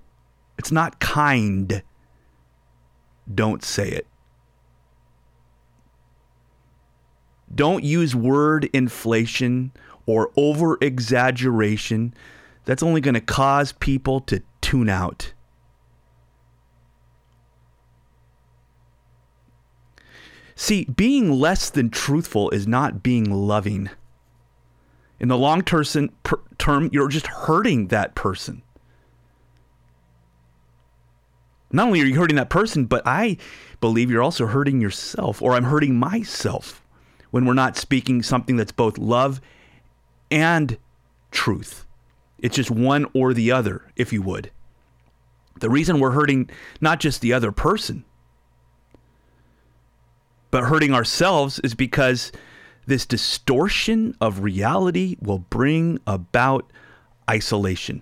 it's 0.58 0.72
not 0.72 1.00
kind, 1.00 1.82
don't 3.34 3.64
say 3.64 3.90
it. 3.90 4.08
Don't 7.54 7.84
use 7.84 8.16
word 8.16 8.70
inflation 8.74 9.72
or 10.06 10.32
over 10.36 10.78
exaggeration. 10.82 12.14
That's 12.66 12.84
only 12.84 13.02
going 13.02 13.14
to 13.14 13.22
cause 13.22 13.72
people 13.74 14.22
to 14.22 14.42
tune 14.62 14.90
out. 14.90 15.34
See, 20.56 20.86
being 20.86 21.32
less 21.32 21.70
than 21.70 21.90
truthful 21.90 22.50
is 22.52 22.68
not 22.68 23.04
being 23.04 23.30
loving. 23.32 23.90
In 25.20 25.28
the 25.28 25.38
long 25.38 25.62
term, 25.62 25.84
term, 26.58 26.90
you're 26.92 27.08
just 27.08 27.28
hurting 27.28 27.88
that 27.88 28.16
person. 28.16 28.62
Not 31.72 31.88
only 31.88 32.02
are 32.02 32.06
you 32.06 32.20
hurting 32.20 32.36
that 32.36 32.52
person, 32.52 32.86
but 32.86 33.02
I 33.06 33.38
believe 33.82 34.12
you're 34.12 34.22
also 34.22 34.46
hurting 34.46 34.80
yourself, 34.80 35.42
or 35.42 35.54
I'm 35.54 35.64
hurting 35.64 35.98
myself 35.98 36.84
when 37.32 37.46
we're 37.46 37.54
not 37.56 37.76
speaking 37.76 38.22
something 38.22 38.58
that's 38.58 38.72
both 38.72 39.00
love 39.00 39.42
and 40.34 40.78
truth. 41.30 41.86
It's 42.40 42.56
just 42.56 42.72
one 42.72 43.06
or 43.14 43.34
the 43.34 43.52
other, 43.52 43.92
if 43.96 44.12
you 44.12 44.24
would. 44.24 44.52
The 45.60 45.70
reason 45.70 46.00
we're 46.00 46.12
hurting 46.12 46.50
not 46.82 47.00
just 47.00 47.22
the 47.22 47.34
other 47.34 47.52
person, 47.52 48.04
but 50.50 50.64
hurting 50.64 50.94
ourselves 50.94 51.60
is 51.60 51.76
because 51.76 52.32
this 52.88 53.06
distortion 53.06 54.16
of 54.20 54.44
reality 54.44 55.16
will 55.22 55.40
bring 55.40 56.00
about 56.08 56.70
isolation 57.30 58.02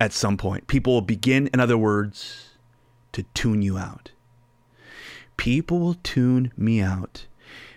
at 0.00 0.12
some 0.12 0.36
point. 0.36 0.68
People 0.68 0.94
will 0.94 1.02
begin, 1.02 1.48
in 1.52 1.58
other 1.60 1.76
words, 1.76 2.50
to 3.10 3.24
tune 3.34 3.60
you 3.60 3.76
out. 3.76 4.12
People 5.36 5.80
will 5.80 5.96
tune 6.02 6.52
me 6.56 6.80
out. 6.80 7.26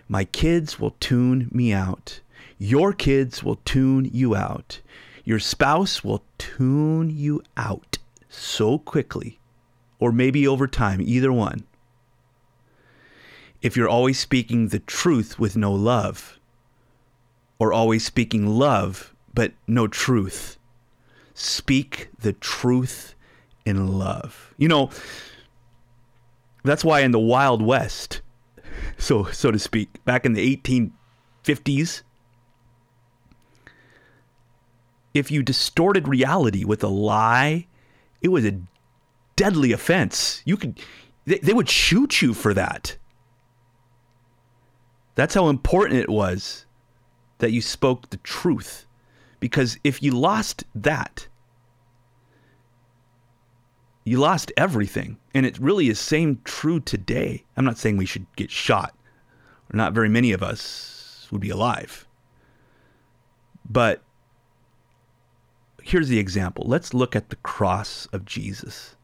My 0.08 0.24
kids 0.24 0.78
will 0.78 0.94
tune 1.00 1.48
me 1.52 1.72
out. 1.72 2.20
Your 2.58 2.92
kids 2.92 3.42
will 3.42 3.60
tune 3.64 4.08
you 4.12 4.34
out. 4.34 4.80
Your 5.24 5.38
spouse 5.38 6.02
will 6.02 6.22
tune 6.38 7.10
you 7.10 7.42
out 7.56 7.98
so 8.28 8.78
quickly, 8.78 9.38
or 9.98 10.12
maybe 10.12 10.46
over 10.46 10.66
time, 10.66 11.00
either 11.00 11.32
one. 11.32 11.64
If 13.60 13.76
you're 13.76 13.88
always 13.88 14.18
speaking 14.18 14.68
the 14.68 14.78
truth 14.78 15.38
with 15.38 15.56
no 15.56 15.72
love, 15.72 16.38
or 17.58 17.72
always 17.72 18.04
speaking 18.04 18.46
love 18.46 19.14
but 19.34 19.52
no 19.66 19.86
truth, 19.86 20.58
speak 21.34 22.08
the 22.18 22.32
truth 22.32 23.14
in 23.64 23.98
love. 23.98 24.54
You 24.56 24.68
know, 24.68 24.90
that's 26.64 26.84
why 26.84 27.00
in 27.00 27.10
the 27.10 27.18
Wild 27.18 27.60
West, 27.60 28.22
so 28.98 29.24
so 29.24 29.50
to 29.50 29.58
speak, 29.58 30.04
back 30.04 30.24
in 30.24 30.32
the 30.32 30.56
1850s, 30.56 32.02
if 35.16 35.30
you 35.30 35.42
distorted 35.42 36.08
reality 36.08 36.64
with 36.64 36.84
a 36.84 36.88
lie, 36.88 37.66
it 38.20 38.28
was 38.28 38.44
a 38.44 38.60
deadly 39.34 39.72
offense. 39.72 40.42
You 40.44 40.56
could 40.56 40.80
they, 41.24 41.38
they 41.38 41.52
would 41.52 41.68
shoot 41.68 42.22
you 42.22 42.34
for 42.34 42.54
that. 42.54 42.96
That's 45.14 45.34
how 45.34 45.48
important 45.48 46.00
it 46.00 46.10
was 46.10 46.66
that 47.38 47.52
you 47.52 47.60
spoke 47.60 48.10
the 48.10 48.18
truth. 48.18 48.86
Because 49.40 49.78
if 49.84 50.02
you 50.02 50.12
lost 50.12 50.64
that, 50.74 51.28
you 54.04 54.18
lost 54.18 54.52
everything. 54.56 55.18
And 55.34 55.44
it 55.44 55.58
really 55.58 55.88
is 55.88 55.98
same 55.98 56.40
true 56.44 56.80
today. 56.80 57.44
I'm 57.56 57.64
not 57.64 57.78
saying 57.78 57.96
we 57.96 58.06
should 58.06 58.26
get 58.36 58.50
shot. 58.50 58.94
Not 59.72 59.92
very 59.92 60.08
many 60.08 60.32
of 60.32 60.42
us 60.42 61.28
would 61.30 61.40
be 61.40 61.50
alive. 61.50 62.06
But 63.68 64.02
here's 65.86 66.08
the 66.08 66.18
example. 66.18 66.64
Let's 66.66 66.92
look 66.92 67.14
at 67.14 67.30
the 67.30 67.36
cross 67.36 68.06
of 68.12 68.24
Jesus. 68.24 68.96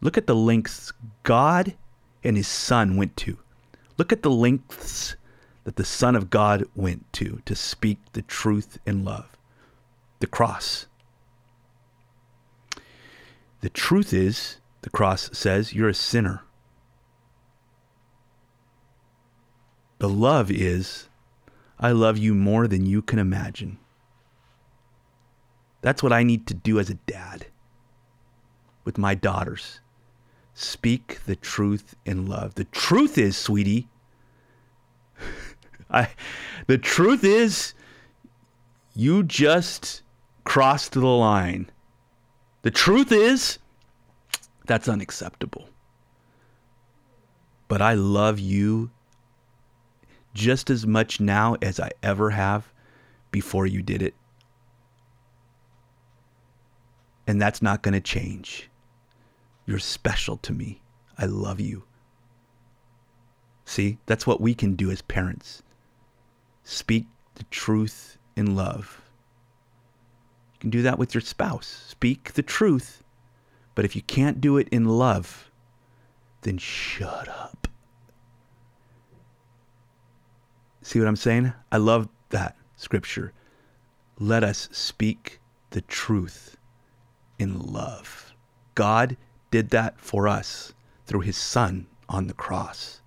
Look 0.00 0.18
at 0.18 0.26
the 0.26 0.34
lengths 0.34 0.92
God 1.22 1.76
and 2.24 2.36
his 2.36 2.48
son 2.48 2.96
went 2.96 3.16
to. 3.18 3.38
Look 3.96 4.12
at 4.12 4.22
the 4.22 4.30
lengths 4.30 5.16
that 5.64 5.76
the 5.76 5.84
Son 5.84 6.14
of 6.14 6.30
God 6.30 6.64
went 6.74 7.12
to 7.14 7.40
to 7.44 7.54
speak 7.54 7.98
the 8.12 8.22
truth 8.22 8.78
in 8.86 9.04
love. 9.04 9.28
The 10.20 10.26
cross. 10.26 10.86
The 13.60 13.70
truth 13.70 14.12
is, 14.12 14.58
the 14.82 14.90
cross 14.90 15.30
says, 15.32 15.72
you're 15.72 15.88
a 15.88 15.94
sinner. 15.94 16.42
The 19.98 20.08
love 20.08 20.50
is, 20.50 21.08
I 21.78 21.92
love 21.92 22.18
you 22.18 22.34
more 22.34 22.68
than 22.68 22.86
you 22.86 23.00
can 23.00 23.18
imagine. 23.18 23.78
That's 25.80 26.02
what 26.02 26.12
I 26.12 26.22
need 26.22 26.46
to 26.48 26.54
do 26.54 26.78
as 26.78 26.90
a 26.90 26.94
dad 26.94 27.46
with 28.84 28.98
my 28.98 29.14
daughters. 29.14 29.80
Speak 30.54 31.20
the 31.26 31.36
truth 31.36 31.94
in 32.04 32.26
love. 32.26 32.54
The 32.54 32.64
truth 32.64 33.18
is, 33.18 33.36
sweetie, 33.36 33.88
I 35.90 36.08
the 36.66 36.78
truth 36.78 37.22
is 37.24 37.74
you 38.94 39.22
just 39.22 40.02
crossed 40.44 40.92
the 40.92 41.06
line. 41.06 41.70
The 42.62 42.70
truth 42.70 43.12
is, 43.12 43.58
that's 44.64 44.88
unacceptable. 44.88 45.68
But 47.68 47.82
I 47.82 47.94
love 47.94 48.38
you 48.38 48.90
just 50.34 50.70
as 50.70 50.86
much 50.86 51.20
now 51.20 51.56
as 51.62 51.78
I 51.78 51.90
ever 52.02 52.30
have 52.30 52.72
before 53.30 53.66
you 53.66 53.82
did 53.82 54.02
it. 54.02 54.14
And 57.26 57.40
that's 57.40 57.62
not 57.62 57.82
going 57.82 57.94
to 57.94 58.00
change. 58.00 58.70
You're 59.66 59.78
special 59.78 60.36
to 60.38 60.52
me. 60.52 60.80
I 61.18 61.26
love 61.26 61.60
you. 61.60 61.84
See, 63.64 63.98
that's 64.06 64.26
what 64.26 64.40
we 64.40 64.54
can 64.54 64.76
do 64.76 64.90
as 64.90 65.02
parents. 65.02 65.62
Speak 66.62 67.06
the 67.34 67.44
truth 67.44 68.18
in 68.36 68.54
love. 68.54 69.02
You 70.54 70.60
can 70.60 70.70
do 70.70 70.82
that 70.82 70.98
with 70.98 71.14
your 71.14 71.20
spouse. 71.20 71.66
Speak 71.88 72.34
the 72.34 72.42
truth. 72.42 73.02
But 73.74 73.84
if 73.84 73.96
you 73.96 74.02
can't 74.02 74.40
do 74.40 74.56
it 74.56 74.68
in 74.70 74.84
love, 74.84 75.50
then 76.42 76.58
shut 76.58 77.28
up. 77.28 77.68
See 80.82 81.00
what 81.00 81.08
I'm 81.08 81.16
saying? 81.16 81.52
I 81.72 81.78
love 81.78 82.08
that 82.30 82.56
scripture. 82.76 83.32
Let 84.18 84.44
us 84.44 84.68
speak 84.70 85.40
the 85.70 85.80
truth 85.80 86.55
in 87.38 87.58
love. 87.72 88.34
God 88.74 89.16
did 89.50 89.70
that 89.70 89.98
for 90.00 90.28
us 90.28 90.74
through 91.06 91.20
his 91.20 91.36
son 91.36 91.86
on 92.08 92.26
the 92.26 92.34
cross. 92.34 93.00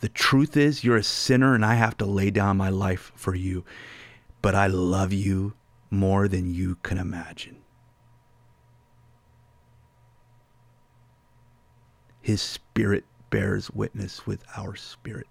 The 0.00 0.08
truth 0.08 0.56
is, 0.56 0.84
you're 0.84 0.98
a 0.98 1.02
sinner 1.02 1.54
and 1.54 1.64
I 1.64 1.74
have 1.74 1.96
to 1.98 2.04
lay 2.04 2.30
down 2.30 2.56
my 2.56 2.68
life 2.68 3.12
for 3.14 3.34
you. 3.34 3.64
But 4.42 4.54
I 4.54 4.66
love 4.66 5.12
you 5.12 5.54
more 5.90 6.28
than 6.28 6.52
you 6.52 6.76
can 6.82 6.98
imagine. 6.98 7.56
His 12.20 12.42
spirit 12.42 13.04
bears 13.30 13.70
witness 13.70 14.26
with 14.26 14.44
our 14.56 14.76
spirit. 14.76 15.26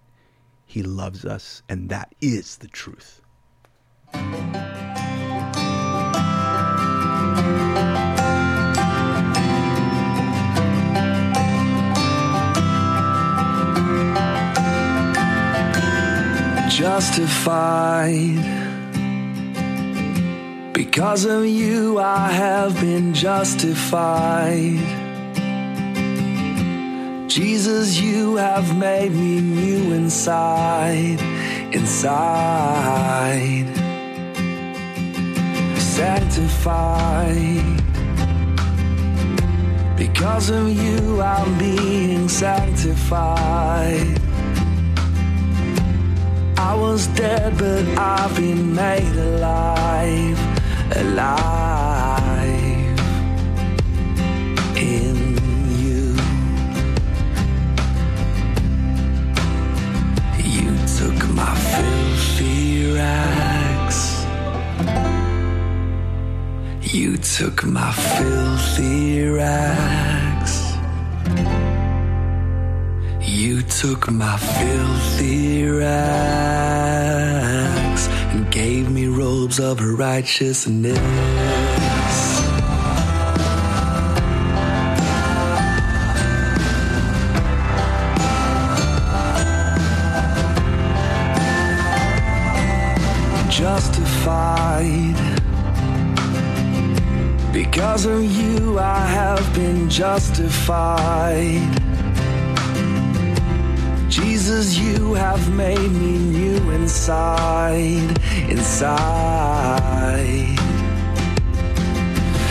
He 0.66 0.82
loves 0.82 1.24
us, 1.24 1.62
and 1.68 1.88
that 1.90 2.14
is 2.20 2.56
the 2.56 2.68
truth. 2.68 3.20
Justified. 16.94 18.44
Because 20.72 21.24
of 21.24 21.44
you, 21.44 21.98
I 21.98 22.28
have 22.30 22.80
been 22.80 23.12
justified. 23.12 24.78
Jesus, 27.28 27.98
you 27.98 28.36
have 28.36 28.78
made 28.78 29.10
me 29.10 29.40
new 29.40 29.92
inside, 29.92 31.20
inside. 31.74 33.66
Sanctified. 35.98 37.82
Because 39.96 40.48
of 40.50 40.68
you, 40.68 41.20
I'm 41.20 41.58
being 41.58 42.28
sanctified. 42.28 44.23
I 46.66 46.74
was 46.74 47.06
dead, 47.08 47.58
but 47.58 47.84
I've 47.98 48.34
been 48.36 48.74
made 48.74 49.16
alive, 49.28 50.40
alive 50.96 52.18
in 54.74 55.16
you. 55.80 56.02
You 60.56 60.70
took 60.98 61.20
my 61.40 61.54
filthy 61.72 62.94
rags. 62.94 64.00
You 66.94 67.18
took 67.18 67.64
my 67.64 67.92
filthy 67.92 69.28
rags. 69.28 70.23
You 73.34 73.62
took 73.62 74.10
my 74.12 74.36
filthy 74.36 75.66
rags 75.66 75.96
and 78.32 78.48
gave 78.52 78.92
me 78.92 79.08
robes 79.08 79.58
of 79.58 79.82
righteousness. 79.82 80.96
Justified. 93.50 95.16
Because 97.52 98.06
of 98.06 98.22
you, 98.22 98.78
I 98.78 99.04
have 99.06 99.54
been 99.54 99.90
justified. 99.90 101.93
Jesus, 104.14 104.78
you 104.78 105.14
have 105.14 105.52
made 105.52 105.90
me 105.90 106.18
new 106.18 106.70
inside, 106.70 108.16
inside. 108.48 109.76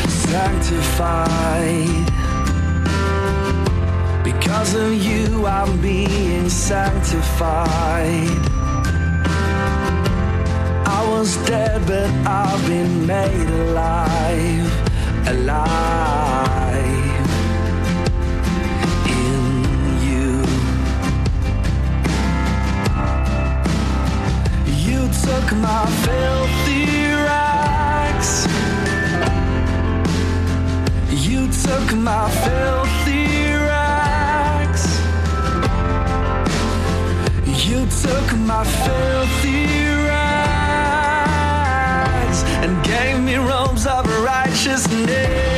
Sanctified. 0.09 2.05
Because 4.25 4.75
of 4.75 4.91
you, 4.93 5.45
I'm 5.45 5.79
being 5.79 6.49
sanctified. 6.49 8.27
I 10.85 11.07
was 11.11 11.37
dead, 11.45 11.87
but 11.87 12.09
I've 12.27 12.67
been 12.67 13.07
made 13.07 13.49
alive, 13.69 14.69
alive 15.29 16.52
You 25.23 25.29
took 25.29 25.49
my 25.55 25.85
filthy 26.03 26.85
rags. 27.13 28.45
You 31.25 31.47
took 31.47 31.95
my 31.95 32.29
filthy 32.43 33.27
rags. 33.71 34.85
You 37.65 37.87
took 38.03 38.37
my 38.39 38.65
filthy 38.65 39.65
rags 40.11 41.23
and 42.61 42.83
gave 42.83 43.17
me 43.21 43.35
robes 43.37 43.85
of 43.87 44.05
righteousness. 44.25 45.52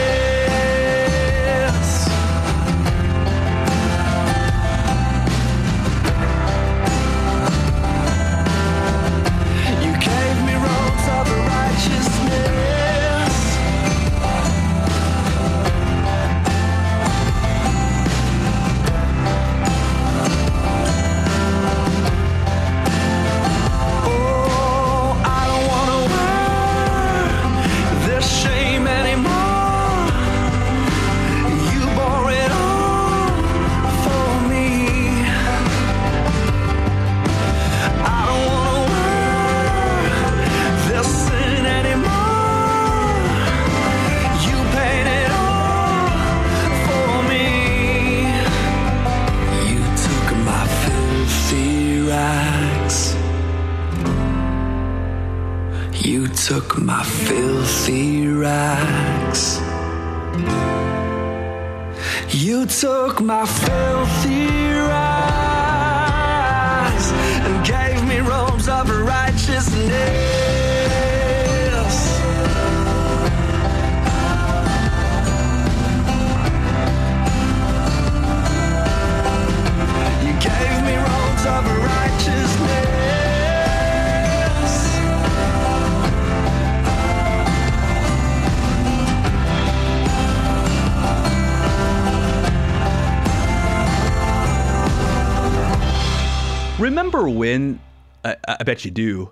Bet 98.65 98.83
you 98.83 98.91
do, 98.91 99.31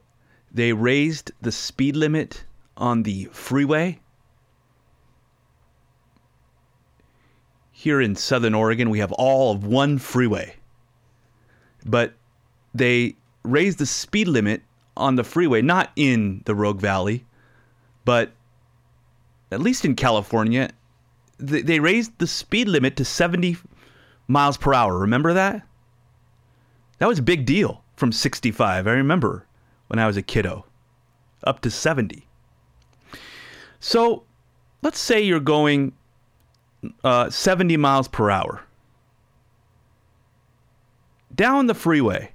they 0.52 0.74
raised 0.74 1.32
the 1.42 1.52
speed 1.52 1.96
limit 1.96 2.46
on 2.78 3.04
the 3.04 3.26
freeway? 3.32 4.00
Here 7.72 8.00
in 8.00 8.16
Southern 8.16 8.54
Oregon, 8.54 8.90
we 8.90 9.00
have 9.00 9.12
all 9.12 9.52
of 9.52 9.66
one 9.66 9.98
freeway. 9.98 10.56
But 11.86 12.14
they 12.74 13.16
raised 13.44 13.80
the 13.80 13.86
speed 13.86 14.28
limit 14.28 14.62
on 14.96 15.16
the 15.16 15.24
freeway, 15.24 15.62
not 15.62 15.92
in 15.96 16.44
the 16.46 16.56
Rogue 16.56 16.80
Valley, 16.80 17.26
But 18.06 18.32
at 19.52 19.60
least 19.60 19.86
in 19.86 19.96
California, 19.96 20.70
they, 21.38 21.62
they 21.62 21.80
raised 21.80 22.18
the 22.20 22.28
speed 22.28 22.68
limit 22.68 22.96
to 22.98 23.06
70 23.06 23.58
miles 24.28 24.58
per 24.58 24.74
hour. 24.74 24.98
Remember 24.98 25.34
that? 25.34 25.68
That 27.00 27.08
was 27.08 27.20
a 27.20 27.24
big 27.24 27.46
deal 27.46 27.83
from 27.96 28.12
65. 28.12 28.88
I 28.88 28.92
remember 28.92 29.46
when 29.88 30.00
I 30.00 30.08
was 30.08 30.18
a 30.18 30.22
kiddo, 30.22 30.66
up 31.44 31.62
to 31.62 31.72
70. 31.72 32.28
So 33.80 34.24
let's 34.82 35.00
say 35.00 35.22
you're 35.22 35.40
going 35.40 35.94
uh, 37.04 37.30
70 37.30 37.78
miles 37.78 38.08
per 38.08 38.30
hour 38.30 38.64
down 41.36 41.68
the 41.68 41.74
freeway. 41.74 42.32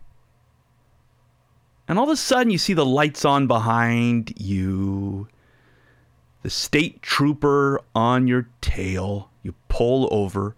And 1.87 1.99
all 1.99 2.05
of 2.05 2.11
a 2.11 2.17
sudden, 2.17 2.51
you 2.51 2.59
see 2.59 2.75
the 2.75 2.85
lights 2.85 3.25
on 3.25 3.47
behind 3.47 4.35
you, 4.37 5.29
the 6.43 6.51
state 6.51 7.01
trooper 7.01 7.81
on 7.95 8.27
your 8.27 8.49
tail. 8.61 9.31
You 9.43 9.55
pull 9.69 10.09
over. 10.11 10.55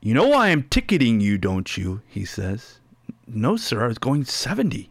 You 0.00 0.14
know 0.14 0.28
why 0.28 0.48
I'm 0.48 0.62
ticketing 0.64 1.20
you, 1.20 1.36
don't 1.36 1.76
you? 1.76 2.02
He 2.06 2.24
says. 2.24 2.79
No, 3.32 3.56
sir, 3.56 3.84
I 3.84 3.86
was 3.86 3.98
going 3.98 4.24
70. 4.24 4.90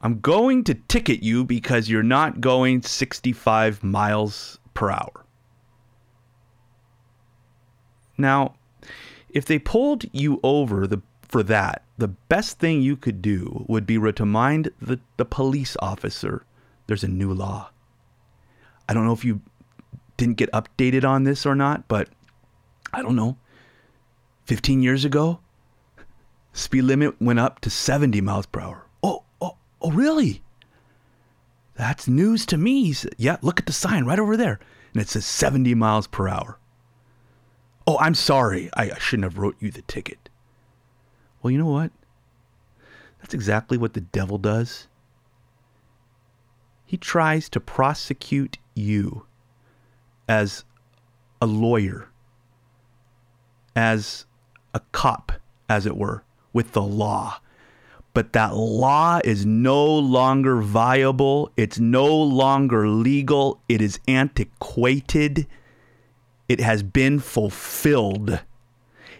I'm 0.00 0.20
going 0.20 0.64
to 0.64 0.74
ticket 0.74 1.22
you 1.22 1.44
because 1.44 1.88
you're 1.88 2.02
not 2.02 2.40
going 2.40 2.82
65 2.82 3.84
miles 3.84 4.58
per 4.74 4.90
hour. 4.90 5.24
Now, 8.18 8.54
if 9.30 9.44
they 9.44 9.58
pulled 9.58 10.04
you 10.12 10.40
over 10.42 10.86
the, 10.86 11.02
for 11.22 11.42
that, 11.44 11.84
the 11.98 12.08
best 12.08 12.58
thing 12.58 12.82
you 12.82 12.96
could 12.96 13.22
do 13.22 13.64
would 13.68 13.86
be 13.86 13.94
to 13.94 14.00
remind 14.00 14.70
the, 14.80 14.98
the 15.16 15.24
police 15.24 15.76
officer 15.80 16.44
there's 16.88 17.04
a 17.04 17.08
new 17.08 17.32
law. 17.32 17.70
I 18.88 18.94
don't 18.94 19.06
know 19.06 19.12
if 19.12 19.24
you 19.24 19.40
didn't 20.16 20.36
get 20.36 20.50
updated 20.52 21.08
on 21.08 21.22
this 21.22 21.46
or 21.46 21.54
not, 21.54 21.86
but 21.86 22.08
I 22.92 23.02
don't 23.02 23.16
know. 23.16 23.38
15 24.46 24.82
years 24.82 25.04
ago, 25.04 25.40
speed 26.52 26.82
limit 26.82 27.20
went 27.20 27.38
up 27.38 27.60
to 27.60 27.70
70 27.70 28.20
miles 28.20 28.46
per 28.46 28.60
hour. 28.60 28.86
Oh, 29.02 29.24
oh, 29.40 29.56
oh, 29.80 29.90
really? 29.90 30.42
That's 31.74 32.06
news 32.06 32.46
to 32.46 32.56
me. 32.56 32.84
He 32.84 32.92
said, 32.92 33.14
yeah, 33.16 33.38
look 33.42 33.58
at 33.58 33.66
the 33.66 33.72
sign 33.72 34.04
right 34.04 34.18
over 34.18 34.36
there. 34.36 34.60
And 34.92 35.00
it 35.00 35.08
says 35.08 35.24
70 35.24 35.74
miles 35.74 36.06
per 36.06 36.28
hour. 36.28 36.58
Oh, 37.86 37.98
I'm 37.98 38.14
sorry. 38.14 38.70
I, 38.74 38.90
I 38.90 38.98
shouldn't 38.98 39.24
have 39.24 39.38
wrote 39.38 39.56
you 39.58 39.70
the 39.70 39.82
ticket. 39.82 40.28
Well, 41.42 41.50
you 41.50 41.58
know 41.58 41.66
what? 41.70 41.90
That's 43.20 43.34
exactly 43.34 43.78
what 43.78 43.94
the 43.94 44.00
devil 44.00 44.38
does. 44.38 44.88
He 46.84 46.96
tries 46.96 47.48
to 47.50 47.60
prosecute 47.60 48.58
you 48.74 49.26
as 50.28 50.64
a 51.40 51.46
lawyer, 51.46 52.08
as 53.74 54.26
a 54.74 54.80
cop, 54.92 55.32
as 55.68 55.86
it 55.86 55.96
were, 55.96 56.22
with 56.52 56.72
the 56.72 56.82
law. 56.82 57.40
But 58.14 58.34
that 58.34 58.54
law 58.54 59.20
is 59.24 59.46
no 59.46 59.84
longer 59.86 60.60
viable. 60.60 61.50
It's 61.56 61.78
no 61.78 62.14
longer 62.14 62.88
legal. 62.88 63.62
It 63.68 63.80
is 63.80 63.98
antiquated. 64.06 65.46
It 66.48 66.60
has 66.60 66.82
been 66.82 67.20
fulfilled. 67.20 68.40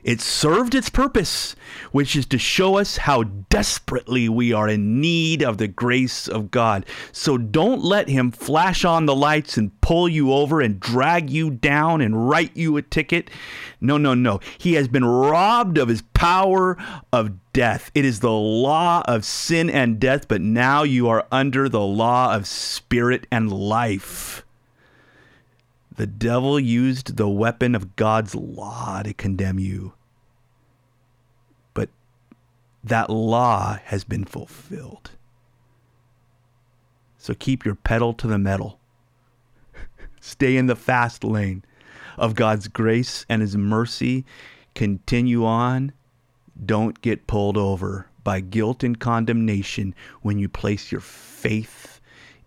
It 0.02 0.20
served 0.20 0.74
its 0.74 0.90
purpose, 0.90 1.54
which 1.92 2.16
is 2.16 2.26
to 2.26 2.38
show 2.38 2.76
us 2.76 2.96
how 2.96 3.22
desperately 3.22 4.28
we 4.28 4.52
are 4.52 4.68
in 4.68 5.00
need 5.00 5.42
of 5.42 5.58
the 5.58 5.68
grace 5.68 6.26
of 6.26 6.50
God. 6.50 6.84
So 7.12 7.38
don't 7.38 7.84
let 7.84 8.08
him 8.08 8.32
flash 8.32 8.84
on 8.84 9.06
the 9.06 9.14
lights 9.14 9.56
and 9.56 9.80
pull 9.80 10.08
you 10.08 10.32
over 10.32 10.60
and 10.60 10.80
drag 10.80 11.30
you 11.30 11.50
down 11.50 12.00
and 12.00 12.28
write 12.28 12.56
you 12.56 12.76
a 12.76 12.82
ticket. 12.82 13.30
No, 13.80 13.96
no, 13.96 14.14
no. 14.14 14.40
He 14.58 14.74
has 14.74 14.88
been 14.88 15.04
robbed 15.04 15.78
of 15.78 15.88
his 15.88 16.02
power 16.14 16.76
of 17.12 17.52
death. 17.52 17.90
It 17.94 18.04
is 18.04 18.20
the 18.20 18.32
law 18.32 19.02
of 19.06 19.24
sin 19.24 19.70
and 19.70 20.00
death, 20.00 20.26
but 20.26 20.40
now 20.40 20.82
you 20.82 21.08
are 21.08 21.26
under 21.30 21.68
the 21.68 21.80
law 21.80 22.34
of 22.34 22.46
spirit 22.46 23.26
and 23.30 23.52
life. 23.52 24.44
The 26.02 26.08
devil 26.08 26.58
used 26.58 27.16
the 27.16 27.28
weapon 27.28 27.76
of 27.76 27.94
God's 27.94 28.34
law 28.34 29.04
to 29.04 29.14
condemn 29.14 29.60
you. 29.60 29.92
But 31.74 31.90
that 32.82 33.08
law 33.08 33.78
has 33.84 34.02
been 34.02 34.24
fulfilled. 34.24 35.12
So 37.18 37.34
keep 37.34 37.64
your 37.64 37.76
pedal 37.76 38.14
to 38.14 38.26
the 38.26 38.36
metal. 38.36 38.80
Stay 40.20 40.56
in 40.56 40.66
the 40.66 40.74
fast 40.74 41.22
lane 41.22 41.64
of 42.18 42.34
God's 42.34 42.66
grace 42.66 43.24
and 43.28 43.40
His 43.40 43.56
mercy. 43.56 44.24
Continue 44.74 45.44
on. 45.44 45.92
Don't 46.66 47.00
get 47.00 47.28
pulled 47.28 47.56
over 47.56 48.08
by 48.24 48.40
guilt 48.40 48.82
and 48.82 48.98
condemnation 48.98 49.94
when 50.20 50.40
you 50.40 50.48
place 50.48 50.90
your 50.90 51.00
faith 51.00 51.81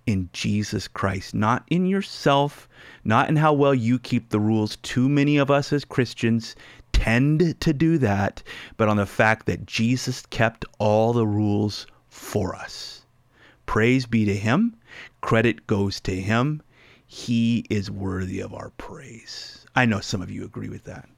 in 0.05 0.29
Jesus 0.33 0.87
Christ, 0.87 1.33
not 1.33 1.63
in 1.69 1.85
yourself, 1.85 2.67
not 3.03 3.29
in 3.29 3.35
how 3.35 3.53
well 3.53 3.73
you 3.73 3.99
keep 3.99 4.29
the 4.29 4.39
rules. 4.39 4.77
Too 4.77 5.09
many 5.09 5.37
of 5.37 5.49
us 5.49 5.73
as 5.73 5.85
Christians 5.85 6.55
tend 6.93 7.59
to 7.59 7.73
do 7.73 7.97
that, 7.97 8.43
but 8.77 8.87
on 8.87 8.97
the 8.97 9.05
fact 9.05 9.45
that 9.47 9.65
Jesus 9.65 10.25
kept 10.27 10.65
all 10.79 11.13
the 11.13 11.27
rules 11.27 11.87
for 12.09 12.55
us. 12.55 13.05
Praise 13.65 14.05
be 14.05 14.25
to 14.25 14.35
Him. 14.35 14.75
Credit 15.21 15.65
goes 15.67 15.99
to 16.01 16.15
Him. 16.15 16.61
He 17.07 17.65
is 17.69 17.89
worthy 17.89 18.39
of 18.39 18.53
our 18.53 18.69
praise. 18.71 19.65
I 19.75 19.85
know 19.85 19.99
some 19.99 20.21
of 20.21 20.31
you 20.31 20.45
agree 20.45 20.69
with 20.69 20.83
that. 20.85 21.09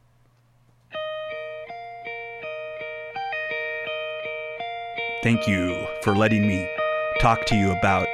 Thank 5.23 5.47
you 5.47 5.88
for 6.03 6.15
letting 6.15 6.47
me 6.47 6.69
talk 7.19 7.45
to 7.45 7.55
you 7.55 7.71
about 7.71 8.07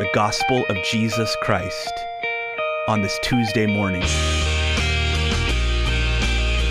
the 0.00 0.08
gospel 0.14 0.64
of 0.70 0.82
Jesus 0.82 1.36
Christ 1.42 1.92
on 2.88 3.02
this 3.02 3.18
Tuesday 3.18 3.66
morning. 3.66 4.00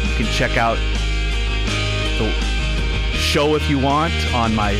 You 0.09 0.15
can 0.15 0.25
check 0.33 0.57
out 0.57 0.79
the 2.17 2.31
show 3.11 3.53
if 3.53 3.69
you 3.69 3.77
want 3.77 4.15
on 4.33 4.55
my 4.55 4.73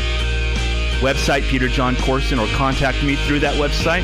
website, 0.98 1.42
Peter 1.44 1.68
John 1.68 1.94
Corson, 1.98 2.40
or 2.40 2.48
contact 2.48 3.04
me 3.04 3.14
through 3.14 3.38
that 3.38 3.54
website. 3.54 4.02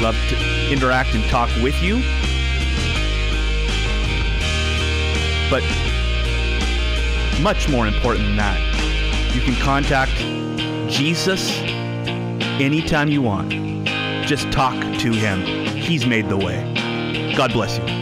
Love 0.00 0.16
to 0.30 0.72
interact 0.72 1.14
and 1.14 1.22
talk 1.24 1.50
with 1.62 1.82
you. 1.82 1.96
But 5.50 5.62
much 7.42 7.68
more 7.68 7.86
important 7.86 8.24
than 8.24 8.36
that, 8.36 9.34
you 9.34 9.42
can 9.42 9.56
contact 9.56 10.16
Jesus 10.90 11.50
anytime 12.60 13.08
you 13.08 13.22
want. 13.22 13.52
Just 14.26 14.50
talk 14.52 14.74
to 14.98 15.12
him. 15.12 15.42
He's 15.76 16.06
made 16.06 16.28
the 16.28 16.36
way. 16.36 17.34
God 17.36 17.52
bless 17.52 17.78
you. 17.78 17.97